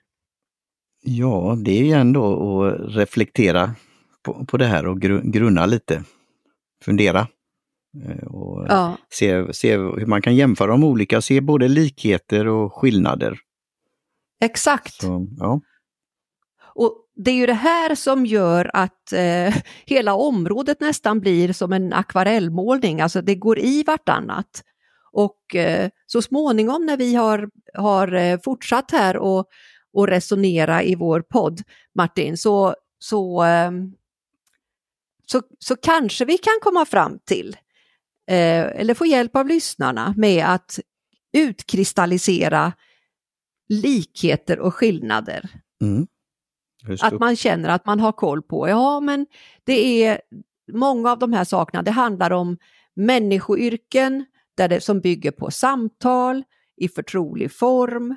Ja, 1.03 1.57
det 1.65 1.79
är 1.79 1.83
ju 1.83 1.91
ändå 1.91 2.63
att 2.63 2.95
reflektera 2.95 3.75
på, 4.23 4.45
på 4.45 4.57
det 4.57 4.65
här 4.65 4.87
och 4.87 5.01
grunna 5.01 5.65
lite. 5.65 6.03
Fundera. 6.83 7.27
Eh, 8.05 8.27
och 8.27 8.65
ja. 8.69 8.97
se, 9.09 9.53
se 9.53 9.77
hur 9.77 10.05
man 10.05 10.21
kan 10.21 10.35
jämföra 10.35 10.71
de 10.71 10.83
olika, 10.83 11.21
se 11.21 11.41
både 11.41 11.67
likheter 11.67 12.47
och 12.47 12.73
skillnader. 12.73 13.39
Exakt. 14.41 14.93
Så, 14.93 15.27
ja. 15.37 15.61
Och 16.75 17.06
det 17.17 17.31
är 17.31 17.35
ju 17.35 17.45
det 17.45 17.53
här 17.53 17.95
som 17.95 18.25
gör 18.25 18.71
att 18.73 19.13
eh, 19.13 19.55
hela 19.85 20.13
området 20.13 20.79
nästan 20.79 21.19
blir 21.19 21.53
som 21.53 21.73
en 21.73 21.93
akvarellmålning, 21.93 23.01
alltså 23.01 23.21
det 23.21 23.35
går 23.35 23.59
i 23.59 23.83
vartannat. 23.83 24.63
Och 25.11 25.55
eh, 25.55 25.89
så 26.05 26.21
småningom 26.21 26.85
när 26.85 26.97
vi 26.97 27.15
har, 27.15 27.49
har 27.73 28.13
eh, 28.13 28.39
fortsatt 28.43 28.91
här 28.91 29.17
och, 29.17 29.47
och 29.93 30.07
resonera 30.07 30.83
i 30.83 30.95
vår 30.95 31.21
podd, 31.21 31.61
Martin, 31.95 32.37
så, 32.37 32.75
så, 32.99 33.43
eh, 33.43 33.71
så, 35.25 35.41
så 35.59 35.75
kanske 35.75 36.25
vi 36.25 36.37
kan 36.37 36.57
komma 36.61 36.85
fram 36.85 37.19
till, 37.25 37.57
eh, 38.27 38.65
eller 38.65 38.93
få 38.93 39.05
hjälp 39.05 39.35
av 39.35 39.47
lyssnarna 39.47 40.13
med 40.17 40.45
att 40.45 40.79
utkristallisera 41.33 42.73
likheter 43.69 44.59
och 44.59 44.75
skillnader. 44.75 45.49
Mm. 45.81 46.07
Att 47.01 47.19
man 47.19 47.35
känner 47.35 47.69
att 47.69 47.85
man 47.85 47.99
har 47.99 48.11
koll 48.11 48.41
på, 48.41 48.69
ja 48.69 48.99
men 48.99 49.25
det 49.63 50.03
är 50.03 50.21
många 50.73 51.11
av 51.11 51.19
de 51.19 51.33
här 51.33 51.43
sakerna, 51.43 51.83
det 51.83 51.91
handlar 51.91 52.31
om 52.31 52.57
människoyrken 52.95 54.25
där 54.57 54.67
det, 54.67 54.81
som 54.81 54.99
bygger 54.99 55.31
på 55.31 55.51
samtal 55.51 56.43
i 56.77 56.87
förtrolig 56.87 57.51
form 57.51 58.15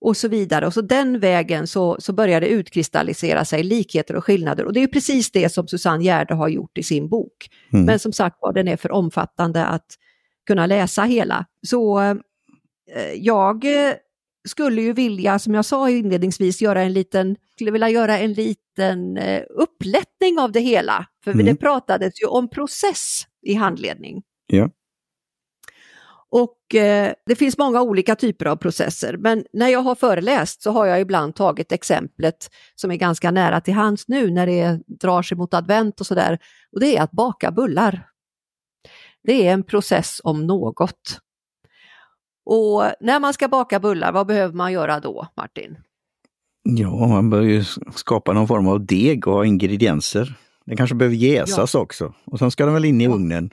och 0.00 0.16
så 0.16 0.28
vidare. 0.28 0.66
Och 0.66 0.74
så 0.74 0.80
den 0.80 1.20
vägen 1.20 1.66
så, 1.66 1.96
så 1.98 2.12
börjar 2.12 2.40
det 2.40 2.46
utkristallisera 2.46 3.44
sig 3.44 3.62
likheter 3.62 4.16
och 4.16 4.24
skillnader. 4.24 4.64
Och 4.64 4.72
det 4.72 4.82
är 4.82 4.86
precis 4.86 5.30
det 5.30 5.48
som 5.48 5.68
Susanne 5.68 6.04
Gärde 6.04 6.34
har 6.34 6.48
gjort 6.48 6.78
i 6.78 6.82
sin 6.82 7.08
bok. 7.08 7.48
Mm. 7.72 7.84
Men 7.84 7.98
som 7.98 8.12
sagt 8.12 8.36
var, 8.40 8.52
den 8.52 8.68
är 8.68 8.76
för 8.76 8.92
omfattande 8.92 9.66
att 9.66 9.86
kunna 10.46 10.66
läsa 10.66 11.02
hela. 11.02 11.46
Så 11.66 12.00
eh, 12.00 12.16
jag 13.14 13.66
skulle 14.48 14.82
ju 14.82 14.92
vilja, 14.92 15.38
som 15.38 15.54
jag 15.54 15.64
sa 15.64 15.90
inledningsvis, 15.90 16.62
göra 16.62 16.82
en 16.82 16.92
liten, 16.92 17.36
skulle 17.62 17.72
vilja 17.72 17.88
göra 17.88 18.18
en 18.18 18.32
liten 18.32 19.16
eh, 19.16 19.42
upplättning 19.50 20.38
av 20.38 20.52
det 20.52 20.60
hela. 20.60 21.06
För 21.24 21.30
mm. 21.30 21.46
det 21.46 21.56
pratades 21.56 22.22
ju 22.22 22.26
om 22.26 22.48
process 22.50 23.26
i 23.42 23.54
handledning. 23.54 24.22
Ja. 24.46 24.70
Och 26.30 26.74
eh, 26.74 27.12
det 27.26 27.36
finns 27.36 27.58
många 27.58 27.82
olika 27.82 28.16
typer 28.16 28.46
av 28.46 28.56
processer, 28.56 29.16
men 29.16 29.44
när 29.52 29.68
jag 29.68 29.80
har 29.80 29.94
föreläst 29.94 30.62
så 30.62 30.70
har 30.70 30.86
jag 30.86 31.00
ibland 31.00 31.34
tagit 31.34 31.72
exemplet 31.72 32.50
som 32.74 32.90
är 32.90 32.96
ganska 32.96 33.30
nära 33.30 33.60
till 33.60 33.74
hands 33.74 34.08
nu 34.08 34.30
när 34.30 34.46
det 34.46 34.80
drar 34.86 35.22
sig 35.22 35.36
mot 35.36 35.54
advent 35.54 36.00
och 36.00 36.06
sådär, 36.06 36.38
och 36.72 36.80
det 36.80 36.96
är 36.96 37.02
att 37.02 37.12
baka 37.12 37.50
bullar. 37.50 38.08
Det 39.22 39.48
är 39.48 39.52
en 39.52 39.62
process 39.62 40.20
om 40.24 40.46
något. 40.46 41.20
Och 42.44 42.82
när 43.00 43.20
man 43.20 43.32
ska 43.32 43.48
baka 43.48 43.80
bullar, 43.80 44.12
vad 44.12 44.26
behöver 44.26 44.54
man 44.54 44.72
göra 44.72 45.00
då, 45.00 45.26
Martin? 45.36 45.76
Ja, 46.62 47.06
man 47.06 47.30
bör 47.30 47.42
ju 47.42 47.64
skapa 47.94 48.32
någon 48.32 48.48
form 48.48 48.68
av 48.68 48.86
deg 48.86 49.28
och 49.28 49.34
ha 49.34 49.44
ingredienser. 49.44 50.34
Den 50.64 50.76
kanske 50.76 50.96
behöver 50.96 51.16
jäsas 51.16 51.74
ja. 51.74 51.80
också 51.80 52.14
och 52.24 52.38
sen 52.38 52.50
ska 52.50 52.64
den 52.64 52.74
väl 52.74 52.84
in 52.84 53.00
i 53.00 53.08
ugnen. 53.08 53.50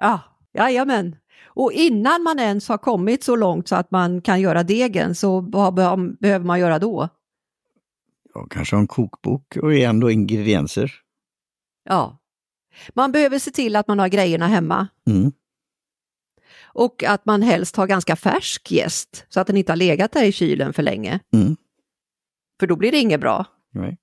Ja, 0.00 0.20
jajamän. 0.54 1.16
Och 1.44 1.72
innan 1.72 2.22
man 2.22 2.38
ens 2.38 2.68
har 2.68 2.78
kommit 2.78 3.24
så 3.24 3.36
långt 3.36 3.68
så 3.68 3.76
att 3.76 3.90
man 3.90 4.20
kan 4.20 4.40
göra 4.40 4.62
degen, 4.62 5.14
så 5.14 5.40
vad 5.40 5.74
behöver 5.74 6.44
man 6.44 6.60
göra 6.60 6.78
då? 6.78 7.08
Ja, 8.34 8.46
kanske 8.50 8.76
en 8.76 8.86
kokbok 8.86 9.56
och 9.56 9.74
ändå 9.74 10.10
ingredienser. 10.10 10.92
Ja. 11.84 12.18
Man 12.94 13.12
behöver 13.12 13.38
se 13.38 13.50
till 13.50 13.76
att 13.76 13.88
man 13.88 13.98
har 13.98 14.08
grejerna 14.08 14.46
hemma. 14.46 14.88
Mm. 15.06 15.32
Och 16.64 17.04
att 17.04 17.26
man 17.26 17.42
helst 17.42 17.76
har 17.76 17.86
ganska 17.86 18.16
färsk 18.16 18.70
gäst 18.70 19.26
så 19.28 19.40
att 19.40 19.46
den 19.46 19.56
inte 19.56 19.72
har 19.72 19.76
legat 19.76 20.12
där 20.12 20.24
i 20.24 20.32
kylen 20.32 20.72
för 20.72 20.82
länge. 20.82 21.20
Mm. 21.32 21.56
För 22.62 22.66
då 22.66 22.76
blir 22.76 22.92
det 22.92 22.98
inget 22.98 23.20
bra. 23.20 23.44
Nej. 23.74 23.98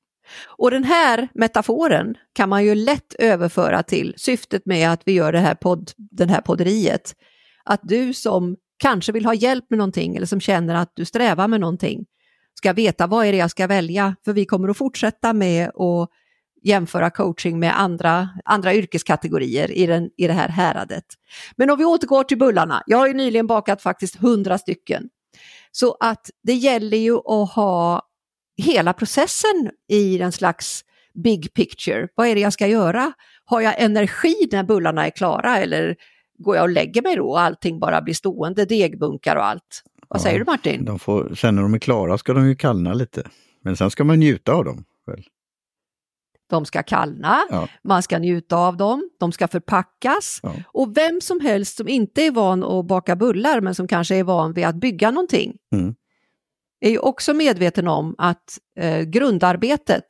Och 0.47 0.71
den 0.71 0.83
här 0.83 1.27
metaforen 1.33 2.15
kan 2.33 2.49
man 2.49 2.65
ju 2.65 2.75
lätt 2.75 3.13
överföra 3.19 3.83
till 3.83 4.13
syftet 4.17 4.65
med 4.65 4.91
att 4.91 5.01
vi 5.05 5.11
gör 5.11 5.31
det 5.31 5.39
här 5.39 5.55
podd, 5.55 5.91
den 5.97 6.29
här 6.29 6.41
podderiet. 6.41 7.15
Att 7.63 7.79
du 7.83 8.13
som 8.13 8.55
kanske 8.77 9.11
vill 9.11 9.25
ha 9.25 9.33
hjälp 9.33 9.65
med 9.69 9.77
någonting 9.77 10.15
eller 10.15 10.25
som 10.25 10.39
känner 10.41 10.75
att 10.75 10.91
du 10.93 11.05
strävar 11.05 11.47
med 11.47 11.59
någonting 11.59 12.05
ska 12.57 12.73
veta 12.73 13.07
vad 13.07 13.25
är 13.25 13.31
det 13.31 13.37
jag 13.37 13.51
ska 13.51 13.67
välja. 13.67 14.15
För 14.25 14.33
vi 14.33 14.45
kommer 14.45 14.69
att 14.69 14.77
fortsätta 14.77 15.33
med 15.33 15.67
att 15.67 16.09
jämföra 16.63 17.09
coaching 17.09 17.59
med 17.59 17.79
andra, 17.79 18.29
andra 18.45 18.73
yrkeskategorier 18.73 19.71
i, 19.71 19.85
den, 19.85 20.09
i 20.17 20.27
det 20.27 20.33
här 20.33 20.49
häradet. 20.49 21.05
Men 21.55 21.69
om 21.69 21.77
vi 21.77 21.85
återgår 21.85 22.23
till 22.23 22.37
bullarna, 22.37 22.83
jag 22.85 22.97
har 22.97 23.07
ju 23.07 23.13
nyligen 23.13 23.47
bakat 23.47 23.81
faktiskt 23.81 24.15
hundra 24.15 24.57
stycken. 24.57 25.09
Så 25.71 25.97
att 25.99 26.29
det 26.43 26.53
gäller 26.53 26.97
ju 26.97 27.15
att 27.15 27.51
ha 27.51 28.08
hela 28.61 28.93
processen 28.93 29.71
i 29.89 30.21
en 30.21 30.31
slags 30.31 30.85
big 31.23 31.53
picture. 31.53 32.07
Vad 32.15 32.27
är 32.27 32.35
det 32.35 32.41
jag 32.41 32.53
ska 32.53 32.67
göra? 32.67 33.13
Har 33.45 33.61
jag 33.61 33.81
energi 33.81 34.47
när 34.51 34.63
bullarna 34.63 35.05
är 35.05 35.09
klara 35.09 35.57
eller 35.57 35.95
går 36.37 36.55
jag 36.55 36.63
och 36.63 36.69
lägger 36.69 37.01
mig 37.01 37.15
då 37.15 37.29
och 37.29 37.41
allting 37.41 37.79
bara 37.79 38.01
blir 38.01 38.13
stående, 38.13 38.65
degbunkar 38.65 39.35
och 39.35 39.45
allt? 39.45 39.83
Vad 40.07 40.19
ja, 40.19 40.23
säger 40.23 40.39
du 40.39 40.45
Martin? 40.45 40.85
De 40.85 40.99
får, 40.99 41.35
sen 41.35 41.55
när 41.55 41.61
de 41.61 41.73
är 41.73 41.79
klara 41.79 42.17
ska 42.17 42.33
de 42.33 42.47
ju 42.47 42.55
kallna 42.55 42.93
lite. 42.93 43.27
Men 43.63 43.77
sen 43.77 43.91
ska 43.91 44.03
man 44.03 44.19
njuta 44.19 44.53
av 44.53 44.65
dem. 44.65 44.85
Väl? 45.07 45.23
de 46.49 46.65
ska 46.65 46.83
kallna, 46.83 47.39
ja. 47.49 47.67
man 47.83 48.03
ska 48.03 48.19
njuta 48.19 48.55
av 48.57 48.77
dem, 48.77 49.09
de 49.19 49.31
ska 49.31 49.47
förpackas. 49.47 50.39
Ja. 50.43 50.53
Och 50.67 50.97
vem 50.97 51.21
som 51.21 51.39
helst 51.39 51.77
som 51.77 51.87
inte 51.87 52.21
är 52.21 52.31
van 52.31 52.63
att 52.63 52.85
baka 52.85 53.15
bullar 53.15 53.61
men 53.61 53.75
som 53.75 53.87
kanske 53.87 54.15
är 54.15 54.23
van 54.23 54.53
vid 54.53 54.65
att 54.65 54.75
bygga 54.75 55.11
någonting 55.11 55.57
mm 55.73 55.95
är 56.79 56.89
ju 56.89 56.99
också 56.99 57.33
medveten 57.33 57.87
om 57.87 58.15
att 58.17 58.57
eh, 58.79 59.01
grundarbetet 59.01 60.05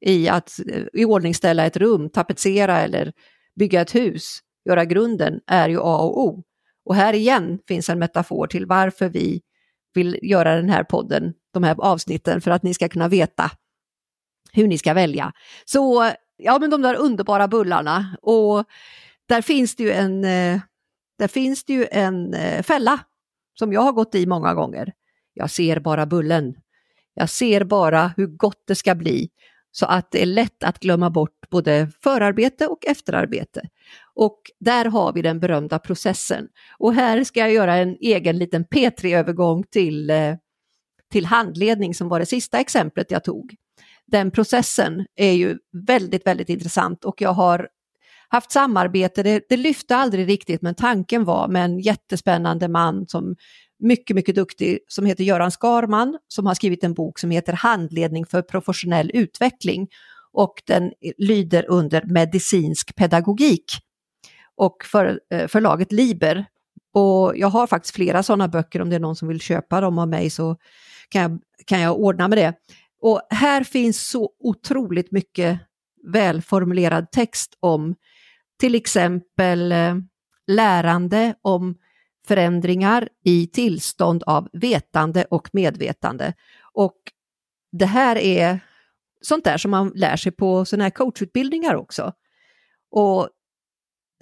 i 0.00 0.28
att 0.28 0.60
eh, 0.72 0.84
iordningställa 0.92 1.66
ett 1.66 1.76
rum, 1.76 2.10
tapetsera 2.10 2.80
eller 2.80 3.12
bygga 3.58 3.80
ett 3.80 3.94
hus, 3.94 4.38
göra 4.68 4.84
grunden, 4.84 5.40
är 5.46 5.68
ju 5.68 5.78
A 5.80 5.96
och 5.96 6.20
O. 6.20 6.44
Och 6.84 6.94
här 6.94 7.12
igen 7.12 7.58
finns 7.68 7.88
en 7.88 7.98
metafor 7.98 8.46
till 8.46 8.66
varför 8.66 9.08
vi 9.08 9.40
vill 9.94 10.18
göra 10.22 10.56
den 10.56 10.70
här 10.70 10.84
podden, 10.84 11.34
de 11.54 11.62
här 11.62 11.76
avsnitten, 11.78 12.40
för 12.40 12.50
att 12.50 12.62
ni 12.62 12.74
ska 12.74 12.88
kunna 12.88 13.08
veta 13.08 13.50
hur 14.52 14.68
ni 14.68 14.78
ska 14.78 14.94
välja. 14.94 15.32
Så 15.64 16.10
ja, 16.36 16.58
men 16.58 16.70
de 16.70 16.82
där 16.82 16.94
underbara 16.94 17.48
bullarna 17.48 18.16
och 18.22 18.64
där 19.28 19.42
finns 19.42 19.76
det 19.76 19.82
ju 19.82 19.92
en, 19.92 20.24
eh, 20.24 20.60
där 21.18 21.28
finns 21.28 21.64
det 21.64 21.72
ju 21.72 21.86
en 21.90 22.34
eh, 22.34 22.62
fälla 22.62 23.00
som 23.58 23.72
jag 23.72 23.80
har 23.80 23.92
gått 23.92 24.14
i 24.14 24.26
många 24.26 24.54
gånger. 24.54 24.92
Jag 25.38 25.50
ser 25.50 25.80
bara 25.80 26.06
bullen. 26.06 26.54
Jag 27.14 27.30
ser 27.30 27.64
bara 27.64 28.12
hur 28.16 28.26
gott 28.26 28.62
det 28.66 28.74
ska 28.74 28.94
bli 28.94 29.30
så 29.70 29.86
att 29.86 30.10
det 30.10 30.22
är 30.22 30.26
lätt 30.26 30.64
att 30.64 30.78
glömma 30.78 31.10
bort 31.10 31.50
både 31.50 31.90
förarbete 32.02 32.66
och 32.66 32.86
efterarbete. 32.86 33.68
Och 34.14 34.40
där 34.60 34.84
har 34.84 35.12
vi 35.12 35.22
den 35.22 35.40
berömda 35.40 35.78
processen. 35.78 36.48
Och 36.78 36.94
här 36.94 37.24
ska 37.24 37.40
jag 37.40 37.52
göra 37.52 37.74
en 37.74 37.96
egen 38.00 38.38
liten 38.38 38.64
P3-övergång 38.64 39.64
till, 39.70 40.10
eh, 40.10 40.34
till 41.12 41.26
handledning 41.26 41.94
som 41.94 42.08
var 42.08 42.20
det 42.20 42.26
sista 42.26 42.58
exemplet 42.58 43.10
jag 43.10 43.24
tog 43.24 43.56
den 44.10 44.30
processen 44.30 45.06
är 45.16 45.32
ju 45.32 45.58
väldigt, 45.86 46.26
väldigt 46.26 46.48
intressant 46.48 47.04
och 47.04 47.20
jag 47.20 47.32
har 47.32 47.68
haft 48.28 48.52
samarbete, 48.52 49.22
det, 49.22 49.42
det 49.48 49.56
lyfte 49.56 49.96
aldrig 49.96 50.28
riktigt 50.28 50.62
men 50.62 50.74
tanken 50.74 51.24
var 51.24 51.48
med 51.48 51.64
en 51.64 51.78
jättespännande 51.78 52.68
man 52.68 53.06
som 53.08 53.36
mycket, 53.78 54.16
mycket 54.16 54.34
duktig 54.34 54.78
som 54.88 55.06
heter 55.06 55.24
Göran 55.24 55.50
Skarman 55.50 56.18
som 56.28 56.46
har 56.46 56.54
skrivit 56.54 56.84
en 56.84 56.94
bok 56.94 57.18
som 57.18 57.30
heter 57.30 57.52
Handledning 57.52 58.26
för 58.26 58.42
professionell 58.42 59.10
utveckling 59.14 59.88
och 60.32 60.62
den 60.66 60.92
lyder 61.18 61.64
under 61.68 62.02
medicinsk 62.02 62.96
pedagogik 62.96 63.64
och 64.56 64.84
för, 64.84 65.20
eh, 65.30 65.48
förlaget 65.48 65.92
Liber. 65.92 66.44
Och 66.92 67.32
jag 67.36 67.48
har 67.48 67.66
faktiskt 67.66 67.94
flera 67.94 68.22
sådana 68.22 68.48
böcker 68.48 68.82
om 68.82 68.90
det 68.90 68.96
är 68.96 69.00
någon 69.00 69.16
som 69.16 69.28
vill 69.28 69.40
köpa 69.40 69.80
dem 69.80 69.98
av 69.98 70.08
mig 70.08 70.30
så 70.30 70.56
kan 71.08 71.22
jag, 71.22 71.38
kan 71.66 71.80
jag 71.80 72.00
ordna 72.00 72.28
med 72.28 72.38
det. 72.38 72.54
Och 73.00 73.20
här 73.30 73.64
finns 73.64 74.08
så 74.08 74.30
otroligt 74.40 75.12
mycket 75.12 75.60
välformulerad 76.06 77.10
text 77.10 77.56
om 77.60 77.94
till 78.60 78.74
exempel 78.74 79.72
eh, 79.72 79.94
lärande 80.46 81.34
om 81.42 81.74
förändringar 82.28 83.08
i 83.24 83.46
tillstånd 83.46 84.22
av 84.22 84.48
vetande 84.52 85.24
och 85.24 85.48
medvetande. 85.52 86.34
Och 86.72 86.96
det 87.72 87.86
här 87.86 88.16
är 88.16 88.60
sånt 89.20 89.44
där 89.44 89.56
som 89.56 89.70
man 89.70 89.92
lär 89.94 90.16
sig 90.16 90.32
på 90.32 90.64
sådana 90.64 90.84
här 90.84 90.90
coachutbildningar 90.90 91.74
också. 91.74 92.12
Och 92.90 93.28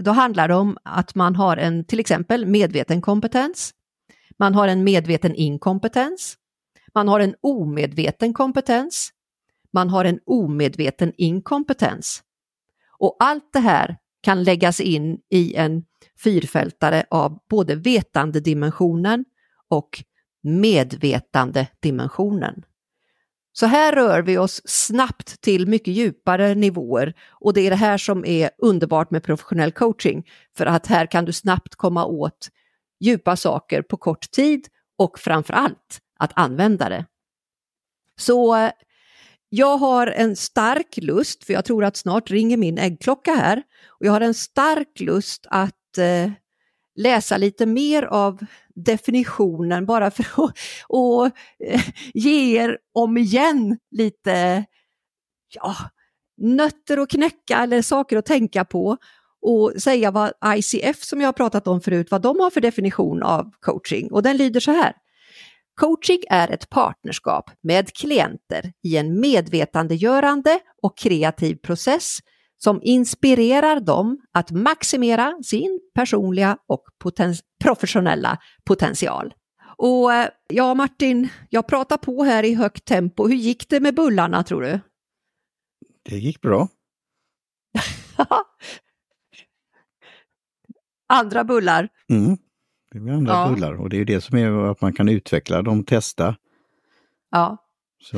då 0.03 0.11
handlar 0.11 0.49
det 0.49 0.55
om 0.55 0.79
att 0.83 1.15
man 1.15 1.37
har 1.37 1.57
en 1.57 1.85
till 1.85 2.01
exempel 2.01 2.47
medveten 2.47 3.01
kompetens, 3.03 3.75
man 4.39 4.55
har 4.55 4.69
en 4.69 4.85
medveten 4.85 5.35
inkompetens, 5.35 6.37
man 6.95 7.09
har 7.09 7.21
en 7.21 7.35
omedveten 7.41 8.35
kompetens, 8.35 9.11
man 9.73 9.91
har 9.91 10.05
en 10.05 10.21
omedveten 10.27 11.13
inkompetens. 11.17 12.23
Och 12.99 13.17
allt 13.19 13.53
det 13.53 13.61
här 13.61 13.97
kan 14.23 14.43
läggas 14.43 14.81
in 14.81 15.19
i 15.31 15.55
en 15.55 15.85
fyrfältare 16.25 17.05
av 17.11 17.39
både 17.51 17.75
vetandedimensionen 17.75 19.25
och 19.69 20.05
medvetandedimensionen. 20.43 22.65
Så 23.53 23.67
här 23.67 23.93
rör 23.93 24.23
vi 24.23 24.39
oss 24.39 24.63
snabbt 24.65 25.41
till 25.41 25.67
mycket 25.67 25.95
djupare 25.95 26.55
nivåer 26.55 27.15
och 27.31 27.55
det 27.55 27.61
är 27.61 27.71
det 27.71 27.77
här 27.77 27.99
som 27.99 28.25
är 28.25 28.51
underbart 28.59 29.11
med 29.11 29.23
professionell 29.23 29.73
coaching. 29.73 30.27
För 30.57 30.67
att 30.67 30.87
här 30.87 31.07
kan 31.07 31.25
du 31.25 31.33
snabbt 31.33 31.75
komma 31.75 32.05
åt 32.05 32.49
djupa 33.01 33.37
saker 33.37 33.83
på 33.83 33.97
kort 33.97 34.31
tid 34.31 34.67
och 34.99 35.19
framför 35.19 35.53
allt 35.53 36.01
att 36.19 36.33
använda 36.35 36.89
det. 36.89 37.05
Så 38.19 38.57
eh, 38.57 38.71
jag 39.49 39.79
har 39.79 40.07
en 40.07 40.37
stark 40.37 40.97
lust, 40.97 41.45
för 41.45 41.53
jag 41.53 41.65
tror 41.65 41.85
att 41.85 41.97
snart 41.97 42.31
ringer 42.31 42.57
min 42.57 42.79
äggklocka 42.79 43.35
här, 43.35 43.63
och 43.89 44.07
jag 44.07 44.13
har 44.13 44.21
en 44.21 44.35
stark 44.35 45.01
lust 45.01 45.47
att 45.51 45.75
eh, 45.99 46.31
läsa 46.97 47.37
lite 47.37 47.67
mer 47.67 48.03
av 48.03 48.47
definitionen 48.75 49.87
bara 49.87 50.11
för 50.11 50.23
att 50.23 50.59
och, 50.89 51.27
eh, 51.67 51.83
ge 52.15 52.61
er 52.61 52.79
om 52.93 53.17
igen 53.17 53.79
lite 53.91 54.65
ja, 55.55 55.77
nötter 56.37 56.99
att 56.99 57.11
knäcka 57.11 57.59
eller 57.59 57.83
saker 57.83 58.17
att 58.17 58.27
tänka 58.27 58.65
på 58.65 58.97
och 59.43 59.73
säga 59.79 60.11
vad 60.11 60.33
ICF 60.57 61.03
som 61.03 61.21
jag 61.21 61.29
har 61.29 61.33
pratat 61.33 61.69
om 61.69 61.81
förut, 61.81 62.11
vad 62.11 62.23
de 62.23 62.41
har 62.41 62.51
för 62.51 62.61
definition 62.61 63.23
av 63.23 63.51
coaching. 63.61 64.13
Och 64.13 64.23
den 64.23 64.37
lyder 64.37 64.61
så 64.61 64.71
här. 64.71 64.93
Coaching 65.81 66.23
är 66.31 66.51
ett 66.51 66.71
partnerskap 66.71 67.51
med 67.63 67.93
klienter 67.93 68.73
i 68.83 68.97
en 68.97 69.21
medvetandegörande 69.21 70.61
och 70.83 70.99
kreativ 70.99 71.55
process 71.57 72.19
som 72.59 72.81
inspirerar 72.83 73.81
dem 73.81 74.21
att 74.33 74.51
maximera 74.51 75.35
sin 75.43 75.81
personliga 75.95 76.59
och 76.67 76.83
poten 76.99 77.35
professionella 77.65 78.39
potential. 78.65 79.35
Och 79.77 80.13
eh, 80.13 80.29
ja, 80.49 80.75
Martin, 80.75 81.29
jag 81.51 81.67
pratar 81.67 81.97
på 81.97 82.25
här 82.25 82.43
i 82.43 82.55
högt 82.55 82.85
tempo. 82.85 83.29
Hur 83.29 83.37
gick 83.37 83.69
det 83.69 83.81
med 83.81 83.95
bullarna 83.95 84.43
tror 84.43 84.63
du? 84.63 84.81
Det 86.03 86.17
gick 86.17 86.41
bra. 86.41 86.69
andra 91.09 91.45
bullar? 91.45 91.89
Mm. 92.09 92.37
Det 92.93 93.01
blir 93.01 93.13
andra 93.13 93.33
ja. 93.33 93.49
bullar 93.49 93.75
och 93.75 93.89
det 93.91 93.97
är 93.97 93.99
ju 93.99 94.05
det 94.05 94.21
som 94.21 94.39
är 94.39 94.71
att 94.71 94.81
man 94.81 94.93
kan 94.93 95.09
utveckla 95.09 95.63
dem, 95.63 95.85
testa. 95.85 96.37
Ja. 97.31 97.57
Så. 98.03 98.17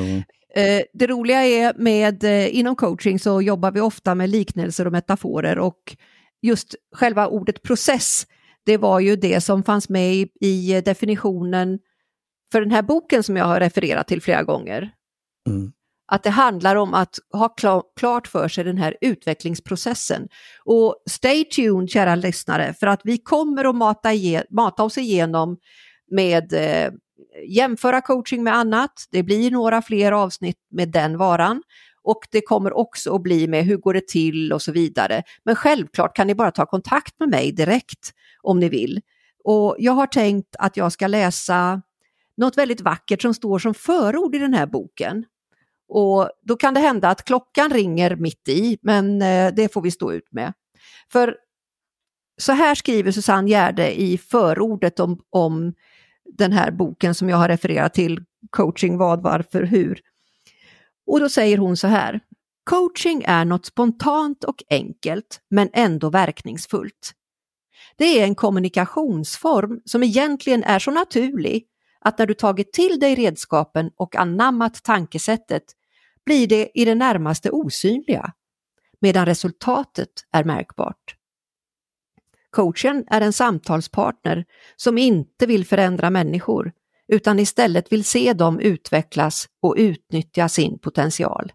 Eh, 0.58 0.82
det 0.92 1.06
roliga 1.06 1.44
är 1.44 1.74
med 1.76 2.24
eh, 2.24 2.56
inom 2.56 2.76
coaching 2.76 3.18
så 3.18 3.42
jobbar 3.42 3.70
vi 3.72 3.80
ofta 3.80 4.14
med 4.14 4.30
liknelser 4.30 4.86
och 4.86 4.92
metaforer 4.92 5.58
och 5.58 5.96
just 6.42 6.74
själva 6.96 7.26
ordet 7.26 7.62
process, 7.62 8.26
det 8.66 8.76
var 8.76 9.00
ju 9.00 9.16
det 9.16 9.40
som 9.40 9.62
fanns 9.62 9.88
med 9.88 10.14
i, 10.14 10.28
i 10.40 10.80
definitionen 10.80 11.78
för 12.52 12.60
den 12.60 12.70
här 12.70 12.82
boken 12.82 13.22
som 13.22 13.36
jag 13.36 13.44
har 13.44 13.60
refererat 13.60 14.08
till 14.08 14.22
flera 14.22 14.42
gånger. 14.42 14.90
Mm. 15.48 15.72
Att 16.12 16.22
det 16.22 16.30
handlar 16.30 16.76
om 16.76 16.94
att 16.94 17.18
ha 17.32 17.48
klart 17.96 18.26
för 18.26 18.48
sig 18.48 18.64
den 18.64 18.78
här 18.78 18.96
utvecklingsprocessen. 19.00 20.28
Och 20.64 20.96
stay 21.10 21.44
tuned 21.44 21.90
kära 21.90 22.14
lyssnare, 22.14 22.74
för 22.80 22.86
att 22.86 23.00
vi 23.04 23.18
kommer 23.18 23.64
att 23.64 23.74
mata, 23.74 24.08
mata 24.50 24.82
oss 24.82 24.98
igenom 24.98 25.56
med 26.10 26.52
eh, 26.52 26.92
jämföra 27.46 28.00
coaching 28.00 28.42
med 28.42 28.54
annat. 28.54 29.08
Det 29.10 29.22
blir 29.22 29.50
några 29.50 29.82
fler 29.82 30.12
avsnitt 30.12 30.58
med 30.70 30.88
den 30.88 31.18
varan 31.18 31.62
och 32.02 32.18
det 32.30 32.40
kommer 32.40 32.76
också 32.76 33.14
att 33.14 33.22
bli 33.22 33.48
med 33.48 33.64
hur 33.64 33.76
går 33.76 33.94
det 33.94 34.08
till 34.08 34.52
och 34.52 34.62
så 34.62 34.72
vidare. 34.72 35.22
Men 35.44 35.56
självklart 35.56 36.16
kan 36.16 36.26
ni 36.26 36.34
bara 36.34 36.50
ta 36.50 36.66
kontakt 36.66 37.20
med 37.20 37.28
mig 37.28 37.52
direkt 37.52 38.12
om 38.42 38.60
ni 38.60 38.68
vill. 38.68 39.00
Och 39.44 39.76
jag 39.78 39.92
har 39.92 40.06
tänkt 40.06 40.56
att 40.58 40.76
jag 40.76 40.92
ska 40.92 41.06
läsa 41.06 41.82
något 42.36 42.58
väldigt 42.58 42.80
vackert 42.80 43.22
som 43.22 43.34
står 43.34 43.58
som 43.58 43.74
förord 43.74 44.34
i 44.34 44.38
den 44.38 44.54
här 44.54 44.66
boken. 44.66 45.24
Och 45.88 46.30
då 46.42 46.56
kan 46.56 46.74
det 46.74 46.80
hända 46.80 47.08
att 47.08 47.24
klockan 47.24 47.70
ringer 47.70 48.16
mitt 48.16 48.48
i, 48.48 48.78
men 48.82 49.22
eh, 49.22 49.54
det 49.54 49.72
får 49.72 49.82
vi 49.82 49.90
stå 49.90 50.12
ut 50.12 50.32
med. 50.32 50.52
För 51.12 51.36
så 52.40 52.52
här 52.52 52.74
skriver 52.74 53.12
Susanne 53.12 53.50
Gärde 53.50 54.00
i 54.00 54.18
förordet 54.18 55.00
om, 55.00 55.20
om 55.30 55.74
den 56.28 56.52
här 56.52 56.70
boken 56.70 57.14
som 57.14 57.28
jag 57.28 57.36
har 57.36 57.48
refererat 57.48 57.94
till, 57.94 58.24
Coaching 58.50 58.98
vad, 58.98 59.22
varför, 59.22 59.62
hur. 59.62 60.00
Och 61.06 61.20
då 61.20 61.28
säger 61.28 61.58
hon 61.58 61.76
så 61.76 61.86
här. 61.86 62.20
Coaching 62.64 63.22
är 63.26 63.44
något 63.44 63.66
spontant 63.66 64.44
och 64.44 64.62
enkelt, 64.70 65.40
men 65.50 65.70
ändå 65.72 66.10
verkningsfullt. 66.10 67.14
Det 67.96 68.20
är 68.20 68.24
en 68.24 68.34
kommunikationsform 68.34 69.80
som 69.84 70.02
egentligen 70.02 70.64
är 70.64 70.78
så 70.78 70.90
naturlig 70.90 71.66
att 72.00 72.18
när 72.18 72.26
du 72.26 72.34
tagit 72.34 72.72
till 72.72 73.00
dig 73.00 73.14
redskapen 73.14 73.90
och 73.96 74.16
anammat 74.16 74.82
tankesättet 74.82 75.62
blir 76.26 76.46
det 76.46 76.70
i 76.74 76.84
det 76.84 76.94
närmaste 76.94 77.50
osynliga, 77.50 78.32
medan 79.00 79.26
resultatet 79.26 80.08
är 80.32 80.44
märkbart. 80.44 81.17
Coachen 82.50 83.04
är 83.06 83.20
en 83.20 83.32
samtalspartner 83.32 84.44
som 84.76 84.98
inte 84.98 85.46
vill 85.46 85.66
förändra 85.66 86.10
människor 86.10 86.72
utan 87.08 87.38
istället 87.38 87.92
vill 87.92 88.04
se 88.04 88.32
dem 88.32 88.60
utvecklas 88.60 89.48
och 89.62 89.74
utnyttja 89.78 90.48
sin 90.48 90.78
potential. 90.78 91.52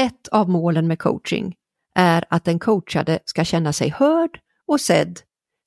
Ett 0.00 0.28
av 0.28 0.48
målen 0.48 0.88
med 0.88 0.98
coaching 0.98 1.54
är 1.94 2.24
att 2.30 2.44
den 2.44 2.58
coachade 2.58 3.18
ska 3.24 3.44
känna 3.44 3.72
sig 3.72 3.88
hörd 3.88 4.40
och 4.66 4.80
sedd 4.80 5.20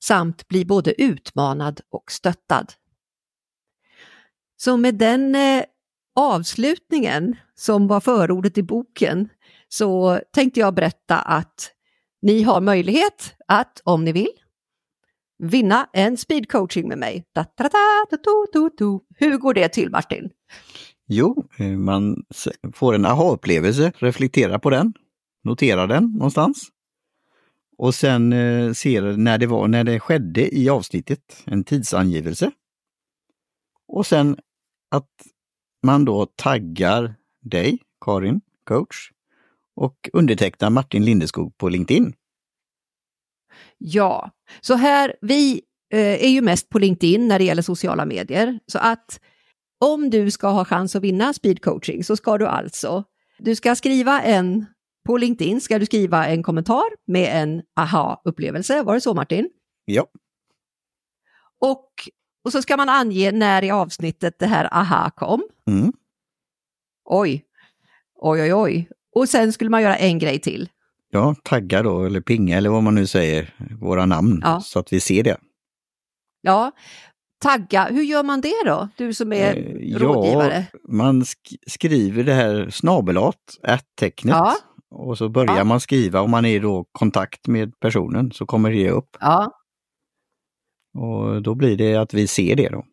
samt 0.04 0.48
bli 0.48 0.64
både 0.64 1.02
utmanad 1.02 1.80
och 1.90 2.12
stöttad. 2.12 2.72
Så 4.56 4.76
med 4.76 4.94
den 4.94 5.34
eh, 5.34 5.64
avslutningen 6.14 7.36
som 7.54 7.86
var 7.86 8.00
förordet 8.00 8.58
i 8.58 8.62
boken 8.62 9.28
så 9.68 10.20
tänkte 10.32 10.60
jag 10.60 10.74
berätta 10.74 11.18
att 11.18 11.72
ni 12.26 12.42
har 12.42 12.60
möjlighet 12.60 13.34
att, 13.46 13.80
om 13.84 14.04
ni 14.04 14.12
vill, 14.12 14.32
vinna 15.38 15.88
en 15.92 16.16
speedcoaching 16.16 16.88
med 16.88 16.98
mig. 16.98 17.24
Da, 17.32 17.46
da, 17.56 17.68
da, 17.68 19.00
Hur 19.16 19.38
går 19.38 19.54
det 19.54 19.68
till 19.68 19.90
Martin? 19.90 20.30
Jo, 21.08 21.48
eh, 21.58 21.66
man 21.66 22.24
får 22.74 22.94
en 22.94 23.06
aha-upplevelse, 23.06 23.92
reflekterar 23.96 24.58
på 24.58 24.70
den, 24.70 24.92
noterar 25.44 25.86
den 25.86 26.12
någonstans. 26.12 26.68
Och 27.78 27.94
sen 27.94 28.32
eh, 28.32 28.72
ser 28.72 29.02
när 29.02 29.38
det 29.38 29.46
var, 29.46 29.68
när 29.68 29.84
det 29.84 30.00
skedde 30.00 30.56
i 30.56 30.68
avsnittet, 30.68 31.42
en 31.44 31.64
tidsangivelse. 31.64 32.50
Och 33.88 34.06
sen 34.06 34.38
att 34.90 35.10
man 35.82 36.04
då 36.04 36.26
taggar 36.26 37.14
dig, 37.40 37.78
Karin, 38.04 38.40
coach, 38.64 39.10
och 39.76 40.10
undertecknar 40.12 40.70
Martin 40.70 41.04
Lindeskog 41.04 41.58
på 41.58 41.68
LinkedIn. 41.68 42.14
Ja, 43.78 44.30
så 44.60 44.74
här, 44.74 45.16
vi 45.20 45.62
eh, 45.92 46.24
är 46.24 46.28
ju 46.28 46.42
mest 46.42 46.68
på 46.68 46.78
LinkedIn 46.78 47.28
när 47.28 47.38
det 47.38 47.44
gäller 47.44 47.62
sociala 47.62 48.04
medier. 48.04 48.60
Så 48.66 48.78
att 48.78 49.20
om 49.80 50.10
du 50.10 50.30
ska 50.30 50.48
ha 50.48 50.64
chans 50.64 50.96
att 50.96 51.02
vinna 51.02 51.32
speed 51.32 51.62
coaching 51.62 52.04
så 52.04 52.16
ska 52.16 52.38
du 52.38 52.46
alltså, 52.46 53.04
du 53.38 53.54
ska 53.54 53.74
skriva 53.74 54.22
en, 54.22 54.66
på 55.06 55.16
LinkedIn 55.16 55.60
ska 55.60 55.78
du 55.78 55.86
skriva 55.86 56.26
en 56.26 56.42
kommentar 56.42 56.84
med 57.06 57.42
en 57.42 57.62
aha-upplevelse. 57.76 58.82
Var 58.82 58.94
det 58.94 59.00
så 59.00 59.14
Martin? 59.14 59.50
Ja. 59.84 60.06
Och, 61.60 61.90
och 62.44 62.52
så 62.52 62.62
ska 62.62 62.76
man 62.76 62.88
ange 62.88 63.32
när 63.32 63.64
i 63.64 63.70
avsnittet 63.70 64.38
det 64.38 64.46
här 64.46 64.74
aha 64.74 65.10
kom. 65.10 65.42
Mm. 65.70 65.92
Oj, 67.04 67.44
oj, 68.14 68.42
oj, 68.42 68.54
oj. 68.54 68.88
Och 69.16 69.28
sen 69.28 69.52
skulle 69.52 69.70
man 69.70 69.82
göra 69.82 69.96
en 69.96 70.18
grej 70.18 70.38
till. 70.38 70.68
Ja, 71.10 71.34
tagga 71.42 71.82
då, 71.82 72.04
eller 72.04 72.20
pinga 72.20 72.56
eller 72.56 72.70
vad 72.70 72.82
man 72.82 72.94
nu 72.94 73.06
säger, 73.06 73.54
våra 73.80 74.06
namn, 74.06 74.40
ja. 74.42 74.60
så 74.60 74.78
att 74.78 74.92
vi 74.92 75.00
ser 75.00 75.22
det. 75.22 75.36
Ja, 76.40 76.72
tagga, 77.42 77.84
hur 77.84 78.02
gör 78.02 78.22
man 78.22 78.40
det 78.40 78.64
då? 78.64 78.88
Du 78.96 79.14
som 79.14 79.32
är 79.32 79.56
eh, 79.56 79.98
rådgivare. 79.98 80.66
Ja, 80.72 80.78
man 80.88 81.24
sk 81.24 81.38
skriver 81.66 82.24
det 82.24 82.32
här 82.34 82.70
snabelat, 82.70 83.58
att-tecknet. 83.62 84.34
Ja. 84.34 84.54
Och 84.90 85.18
så 85.18 85.28
börjar 85.28 85.56
ja. 85.56 85.64
man 85.64 85.80
skriva, 85.80 86.20
om 86.20 86.30
man 86.30 86.44
är 86.44 86.60
då 86.60 86.84
kontakt 86.92 87.46
med 87.46 87.80
personen 87.80 88.32
så 88.32 88.46
kommer 88.46 88.70
det 88.70 88.90
upp. 88.90 89.16
Ja. 89.20 89.52
Och 90.98 91.42
då 91.42 91.54
blir 91.54 91.76
det 91.76 91.96
att 91.96 92.14
vi 92.14 92.26
ser 92.26 92.56
det 92.56 92.68
då. 92.68 92.84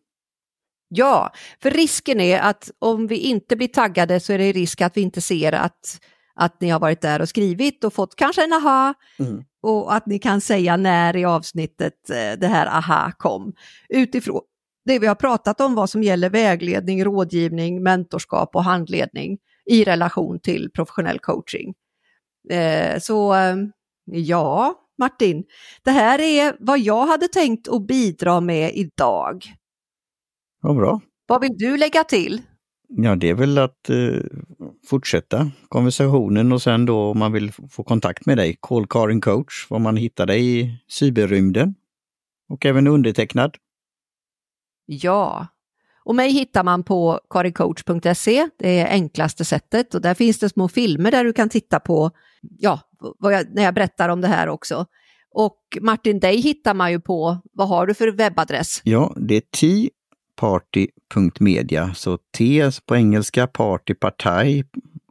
Ja, 0.88 1.32
för 1.62 1.70
risken 1.70 2.20
är 2.20 2.40
att 2.40 2.70
om 2.78 3.06
vi 3.06 3.16
inte 3.16 3.56
blir 3.56 3.68
taggade 3.68 4.20
så 4.20 4.32
är 4.32 4.38
det 4.38 4.52
risk 4.52 4.80
att 4.80 4.96
vi 4.96 5.00
inte 5.00 5.20
ser 5.20 5.52
att, 5.52 6.00
att 6.34 6.60
ni 6.60 6.68
har 6.68 6.80
varit 6.80 7.00
där 7.00 7.20
och 7.20 7.28
skrivit 7.28 7.84
och 7.84 7.92
fått 7.92 8.16
kanske 8.16 8.44
en 8.44 8.52
aha 8.52 8.94
mm. 9.18 9.44
och 9.62 9.94
att 9.94 10.06
ni 10.06 10.18
kan 10.18 10.40
säga 10.40 10.76
när 10.76 11.16
i 11.16 11.24
avsnittet 11.24 12.10
eh, 12.10 12.38
det 12.38 12.46
här 12.46 12.66
aha 12.66 13.12
kom. 13.18 13.52
Utifrån 13.88 14.40
det 14.84 14.98
vi 14.98 15.06
har 15.06 15.14
pratat 15.14 15.60
om 15.60 15.74
vad 15.74 15.90
som 15.90 16.02
gäller 16.02 16.30
vägledning, 16.30 17.04
rådgivning, 17.04 17.82
mentorskap 17.82 18.56
och 18.56 18.64
handledning 18.64 19.38
i 19.64 19.84
relation 19.84 20.40
till 20.40 20.70
professionell 20.74 21.18
coaching. 21.18 21.74
Eh, 22.50 22.98
så 22.98 23.34
eh, 23.34 23.56
ja, 24.04 24.74
Martin, 24.98 25.44
det 25.84 25.90
här 25.90 26.20
är 26.20 26.56
vad 26.60 26.78
jag 26.78 27.06
hade 27.06 27.28
tänkt 27.28 27.68
att 27.68 27.86
bidra 27.86 28.40
med 28.40 28.74
idag. 28.74 29.44
Vad 30.60 30.76
bra. 30.76 31.00
Vad 31.26 31.40
vill 31.40 31.56
du 31.58 31.76
lägga 31.76 32.04
till? 32.04 32.42
Ja, 32.88 33.16
det 33.16 33.28
är 33.28 33.34
väl 33.34 33.58
att 33.58 33.90
eh, 33.90 34.20
fortsätta 34.86 35.50
konversationen 35.68 36.52
och 36.52 36.62
sen 36.62 36.86
då 36.86 37.10
om 37.10 37.18
man 37.18 37.32
vill 37.32 37.52
få 37.52 37.82
kontakt 37.82 38.26
med 38.26 38.36
dig, 38.36 38.56
call 38.60 38.86
Karin 38.86 39.20
coach, 39.20 39.66
var 39.70 39.78
man 39.78 39.96
hittar 39.96 40.26
dig 40.26 40.60
i 40.60 40.76
cyberrymden. 40.88 41.74
Och 42.48 42.66
även 42.66 42.86
undertecknad. 42.86 43.56
Ja, 44.86 45.46
och 46.04 46.14
mig 46.14 46.30
hittar 46.30 46.64
man 46.64 46.82
på 46.82 47.20
karincoach.se, 47.30 48.48
det 48.58 48.80
är 48.80 48.86
enklaste 48.86 49.44
sättet 49.44 49.94
och 49.94 50.00
där 50.00 50.14
finns 50.14 50.38
det 50.38 50.48
små 50.48 50.68
filmer 50.68 51.10
där 51.10 51.24
du 51.24 51.32
kan 51.32 51.48
titta 51.48 51.80
på, 51.80 52.10
ja, 52.40 52.80
jag, 53.20 53.54
när 53.54 53.62
jag 53.62 53.74
berättar 53.74 54.08
om 54.08 54.20
det 54.20 54.28
här 54.28 54.48
också. 54.48 54.86
Och 55.30 55.58
Martin, 55.80 56.20
dig 56.20 56.40
hittar 56.40 56.74
man 56.74 56.90
ju 56.92 57.00
på, 57.00 57.38
vad 57.52 57.68
har 57.68 57.86
du 57.86 57.94
för 57.94 58.10
webbadress? 58.10 58.80
Ja, 58.84 59.14
det 59.16 59.36
är 59.36 59.42
teaparty.media, 61.14 61.94
så 61.94 62.18
T 62.38 62.70
på 62.86 62.96
engelska, 62.96 63.46
party, 63.46 63.94
partaj 63.94 64.64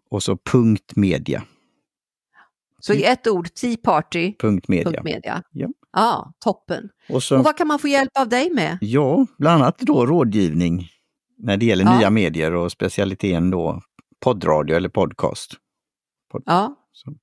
och 0.10 0.24
så 0.24 0.38
punkt 0.38 0.96
media. 0.96 1.44
Så 2.80 2.94
i 2.94 3.04
ett 3.04 3.28
ord, 3.28 3.54
teaparty. 3.54 4.34
Punkt 4.40 4.68
media. 4.68 5.04
media. 5.04 5.44
Ja. 5.52 5.68
Ja, 5.94 6.34
toppen. 6.40 6.90
Och, 7.10 7.24
så, 7.24 7.38
och 7.38 7.44
vad 7.44 7.58
kan 7.58 7.68
man 7.68 7.80
få 7.80 7.88
hjälp 7.88 8.12
av 8.20 8.30
dig 8.30 8.50
med? 8.50 8.78
Ja, 8.82 9.26
bland 9.38 9.62
annat 9.62 9.80
då 9.80 10.06
rådgivning 10.06 10.88
när 11.38 11.58
det 11.58 11.66
gäller 11.66 11.86
ja. 11.86 11.98
nya 11.98 12.10
medier 12.10 12.54
och 12.54 12.72
specialiteten 12.72 13.52
då 13.52 13.82
poddradio 14.20 14.76
eller 14.76 14.90
podcast. 14.90 15.52
Pod 16.32 16.44
ja. 16.46 16.76
Så. 16.92 17.14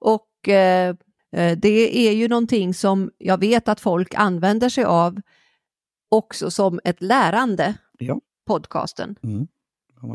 Och 0.00 0.48
eh, 0.48 0.96
eh, 1.36 1.58
det 1.58 2.08
är 2.08 2.12
ju 2.12 2.28
någonting 2.28 2.74
som 2.74 3.10
jag 3.18 3.40
vet 3.40 3.68
att 3.68 3.80
folk 3.80 4.14
använder 4.14 4.68
sig 4.68 4.84
av 4.84 5.20
också 6.12 6.50
som 6.50 6.80
ett 6.84 7.02
lärande, 7.02 7.74
ja. 8.06 8.20
podcasten. 8.46 9.16
Mm. 9.22 9.46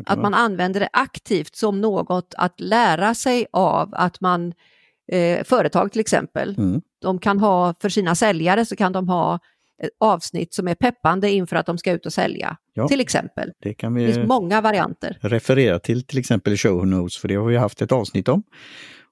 Att 0.05 0.19
man 0.19 0.33
använder 0.33 0.79
det 0.79 0.89
aktivt 0.93 1.55
som 1.55 1.81
något 1.81 2.33
att 2.37 2.59
lära 2.59 3.15
sig 3.15 3.45
av, 3.51 3.89
att 3.91 4.21
man, 4.21 4.53
eh, 5.11 5.43
företag 5.43 5.91
till 5.91 6.01
exempel, 6.01 6.55
mm. 6.57 6.81
de 7.01 7.19
kan 7.19 7.39
ha 7.39 7.73
för 7.81 7.89
sina 7.89 8.15
säljare 8.15 8.65
så 8.65 8.75
kan 8.75 8.91
de 8.91 9.09
ha 9.09 9.39
avsnitt 9.99 10.53
som 10.53 10.67
är 10.67 10.75
peppande 10.75 11.31
inför 11.31 11.55
att 11.55 11.65
de 11.65 11.77
ska 11.77 11.91
ut 11.91 12.05
och 12.05 12.13
sälja. 12.13 12.57
Ja, 12.73 12.87
till 12.87 13.01
exempel. 13.01 13.51
Det, 13.59 13.73
kan 13.73 13.93
vi 13.93 14.05
det 14.05 14.13
finns 14.13 14.27
många 14.27 14.61
varianter. 14.61 15.17
Referera 15.21 15.79
till 15.79 16.03
till 16.03 16.19
exempel 16.19 16.57
show 16.57 16.87
notes, 16.87 17.17
för 17.17 17.27
det 17.27 17.35
har 17.35 17.45
vi 17.45 17.57
haft 17.57 17.81
ett 17.81 17.91
avsnitt 17.91 18.27
om. 18.27 18.43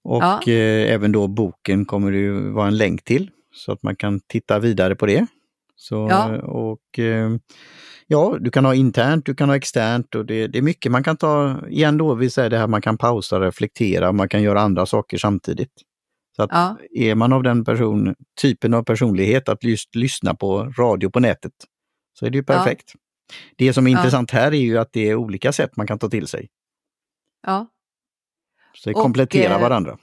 Och 0.03 0.23
ja. 0.23 0.41
eh, 0.47 0.93
även 0.93 1.11
då 1.11 1.27
boken 1.27 1.85
kommer 1.85 2.11
det 2.11 2.17
ju 2.17 2.51
vara 2.51 2.67
en 2.67 2.77
länk 2.77 3.03
till, 3.03 3.29
så 3.53 3.71
att 3.71 3.83
man 3.83 3.95
kan 3.95 4.19
titta 4.19 4.59
vidare 4.59 4.95
på 4.95 5.05
det. 5.05 5.27
Så, 5.75 6.07
ja. 6.09 6.41
Och 6.41 6.99
eh, 6.99 7.29
ja, 8.07 8.37
du 8.39 8.51
kan 8.51 8.65
ha 8.65 8.75
internt, 8.75 9.25
du 9.25 9.35
kan 9.35 9.49
ha 9.49 9.55
externt 9.55 10.15
och 10.15 10.25
det, 10.25 10.47
det 10.47 10.57
är 10.57 10.61
mycket 10.61 10.91
man 10.91 11.03
kan 11.03 11.17
ta, 11.17 11.61
igen 11.67 11.97
då, 11.97 12.15
vi 12.15 12.29
säger 12.29 12.49
det 12.49 12.57
här 12.57 12.67
man 12.67 12.81
kan 12.81 12.97
pausa, 12.97 13.39
reflektera, 13.39 14.11
man 14.11 14.29
kan 14.29 14.41
göra 14.41 14.61
andra 14.61 14.85
saker 14.85 15.17
samtidigt. 15.17 15.71
Så 16.35 16.43
att 16.43 16.49
ja. 16.51 16.77
är 16.91 17.15
man 17.15 17.33
av 17.33 17.43
den 17.43 17.65
person, 17.65 18.15
typen 18.41 18.73
av 18.73 18.83
personlighet 18.83 19.49
att 19.49 19.63
just 19.63 19.95
lyssna 19.95 20.35
på 20.35 20.73
radio 20.77 21.09
på 21.09 21.19
nätet 21.19 21.53
så 22.13 22.25
är 22.25 22.29
det 22.29 22.37
ju 22.37 22.43
perfekt. 22.43 22.91
Ja. 22.93 22.99
Det 23.57 23.73
som 23.73 23.87
är 23.87 23.91
ja. 23.91 23.97
intressant 23.97 24.31
här 24.31 24.53
är 24.53 24.59
ju 24.59 24.77
att 24.77 24.93
det 24.93 25.09
är 25.09 25.15
olika 25.15 25.51
sätt 25.51 25.77
man 25.77 25.87
kan 25.87 25.99
ta 25.99 26.09
till 26.09 26.27
sig. 26.27 26.49
Ja. 27.47 27.67
Så 28.73 28.89
det 28.89 28.93
kompletterar 28.93 29.55
och, 29.55 29.61
eh, 29.61 29.61
varandra. 29.61 29.97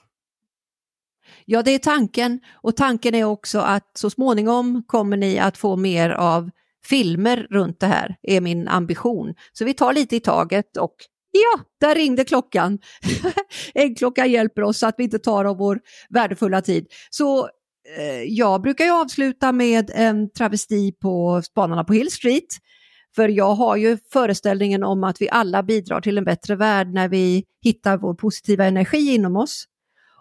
Ja, 1.45 1.63
det 1.63 1.71
är 1.71 1.79
tanken. 1.79 2.41
Och 2.53 2.77
tanken 2.77 3.15
är 3.15 3.25
också 3.25 3.59
att 3.59 3.91
så 3.95 4.11
småningom 4.11 4.83
kommer 4.87 5.17
ni 5.17 5.39
att 5.39 5.59
få 5.59 5.77
mer 5.77 6.11
av 6.11 6.51
filmer 6.87 7.47
runt 7.51 7.81
det 7.81 7.87
här, 7.87 8.17
är 8.23 8.41
min 8.41 8.69
ambition. 8.69 9.35
Så 9.53 9.65
vi 9.65 9.75
tar 9.75 9.93
lite 9.93 10.17
i 10.17 10.21
taget 10.21 10.77
och 10.77 10.95
Ja, 11.35 11.61
där 11.81 11.95
ringde 11.95 12.25
klockan. 12.25 12.79
Äggklockan 13.75 14.31
hjälper 14.31 14.63
oss 14.63 14.79
så 14.79 14.87
att 14.87 14.95
vi 14.99 15.05
inte 15.05 15.19
tar 15.19 15.45
av 15.45 15.57
vår 15.57 15.81
värdefulla 16.09 16.63
tid. 16.63 16.87
Så 17.11 17.49
eh, 17.99 18.23
jag 18.23 18.63
brukar 18.63 18.85
ju 18.85 18.91
avsluta 18.91 19.53
med 19.53 19.91
en 19.95 20.31
travesti 20.31 20.93
på 20.93 21.43
Spanarna 21.45 21.85
på 21.85 21.93
Hill 21.93 22.11
Street. 22.11 22.47
För 23.17 23.29
jag 23.29 23.55
har 23.55 23.77
ju 23.77 23.99
föreställningen 24.13 24.83
om 24.83 25.05
att 25.05 25.23
vi 25.23 25.31
alla 25.31 25.63
bidrar 25.63 26.01
till 26.01 26.19
en 26.19 26.25
bättre 26.25 26.57
värld 26.57 26.89
när 26.89 27.09
vi 27.09 27.45
hittar 27.63 27.97
vår 27.99 28.15
positiva 28.15 28.65
energi 28.65 29.15
inom 29.15 29.37
oss. 29.37 29.65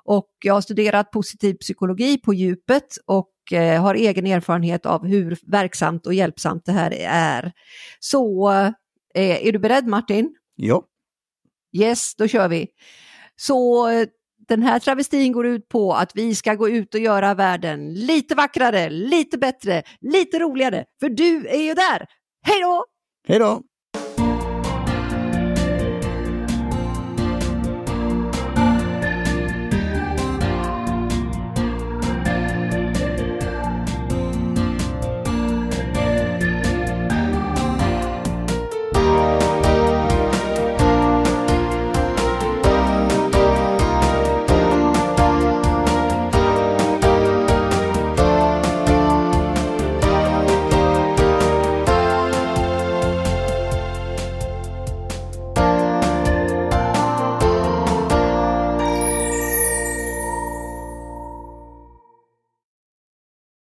Och 0.03 0.29
jag 0.43 0.53
har 0.53 0.61
studerat 0.61 1.11
positiv 1.11 1.53
psykologi 1.53 2.17
på 2.17 2.33
djupet 2.33 2.87
och 3.05 3.30
eh, 3.51 3.81
har 3.81 3.95
egen 3.95 4.27
erfarenhet 4.27 4.85
av 4.85 5.05
hur 5.05 5.37
verksamt 5.47 6.07
och 6.07 6.13
hjälpsamt 6.13 6.65
det 6.65 6.71
här 6.71 6.93
är. 7.07 7.51
Så 7.99 8.51
eh, 9.15 9.47
är 9.47 9.51
du 9.51 9.59
beredd 9.59 9.87
Martin? 9.87 10.35
Ja. 10.55 10.83
Yes, 11.77 12.15
då 12.15 12.27
kör 12.27 12.47
vi. 12.47 12.67
Så 13.35 13.87
den 14.47 14.63
här 14.63 14.79
travestin 14.79 15.31
går 15.31 15.47
ut 15.47 15.67
på 15.69 15.93
att 15.93 16.11
vi 16.15 16.35
ska 16.35 16.55
gå 16.55 16.69
ut 16.69 16.93
och 16.93 16.99
göra 16.99 17.33
världen 17.33 17.93
lite 17.93 18.35
vackrare, 18.35 18.89
lite 18.89 19.37
bättre, 19.37 19.83
lite 20.01 20.39
roligare, 20.39 20.85
för 20.99 21.09
du 21.09 21.47
är 21.47 21.61
ju 21.61 21.73
där. 21.73 22.05
Hej 22.41 22.61
då! 22.61 22.85
Hej 23.27 23.39
då! 23.39 23.61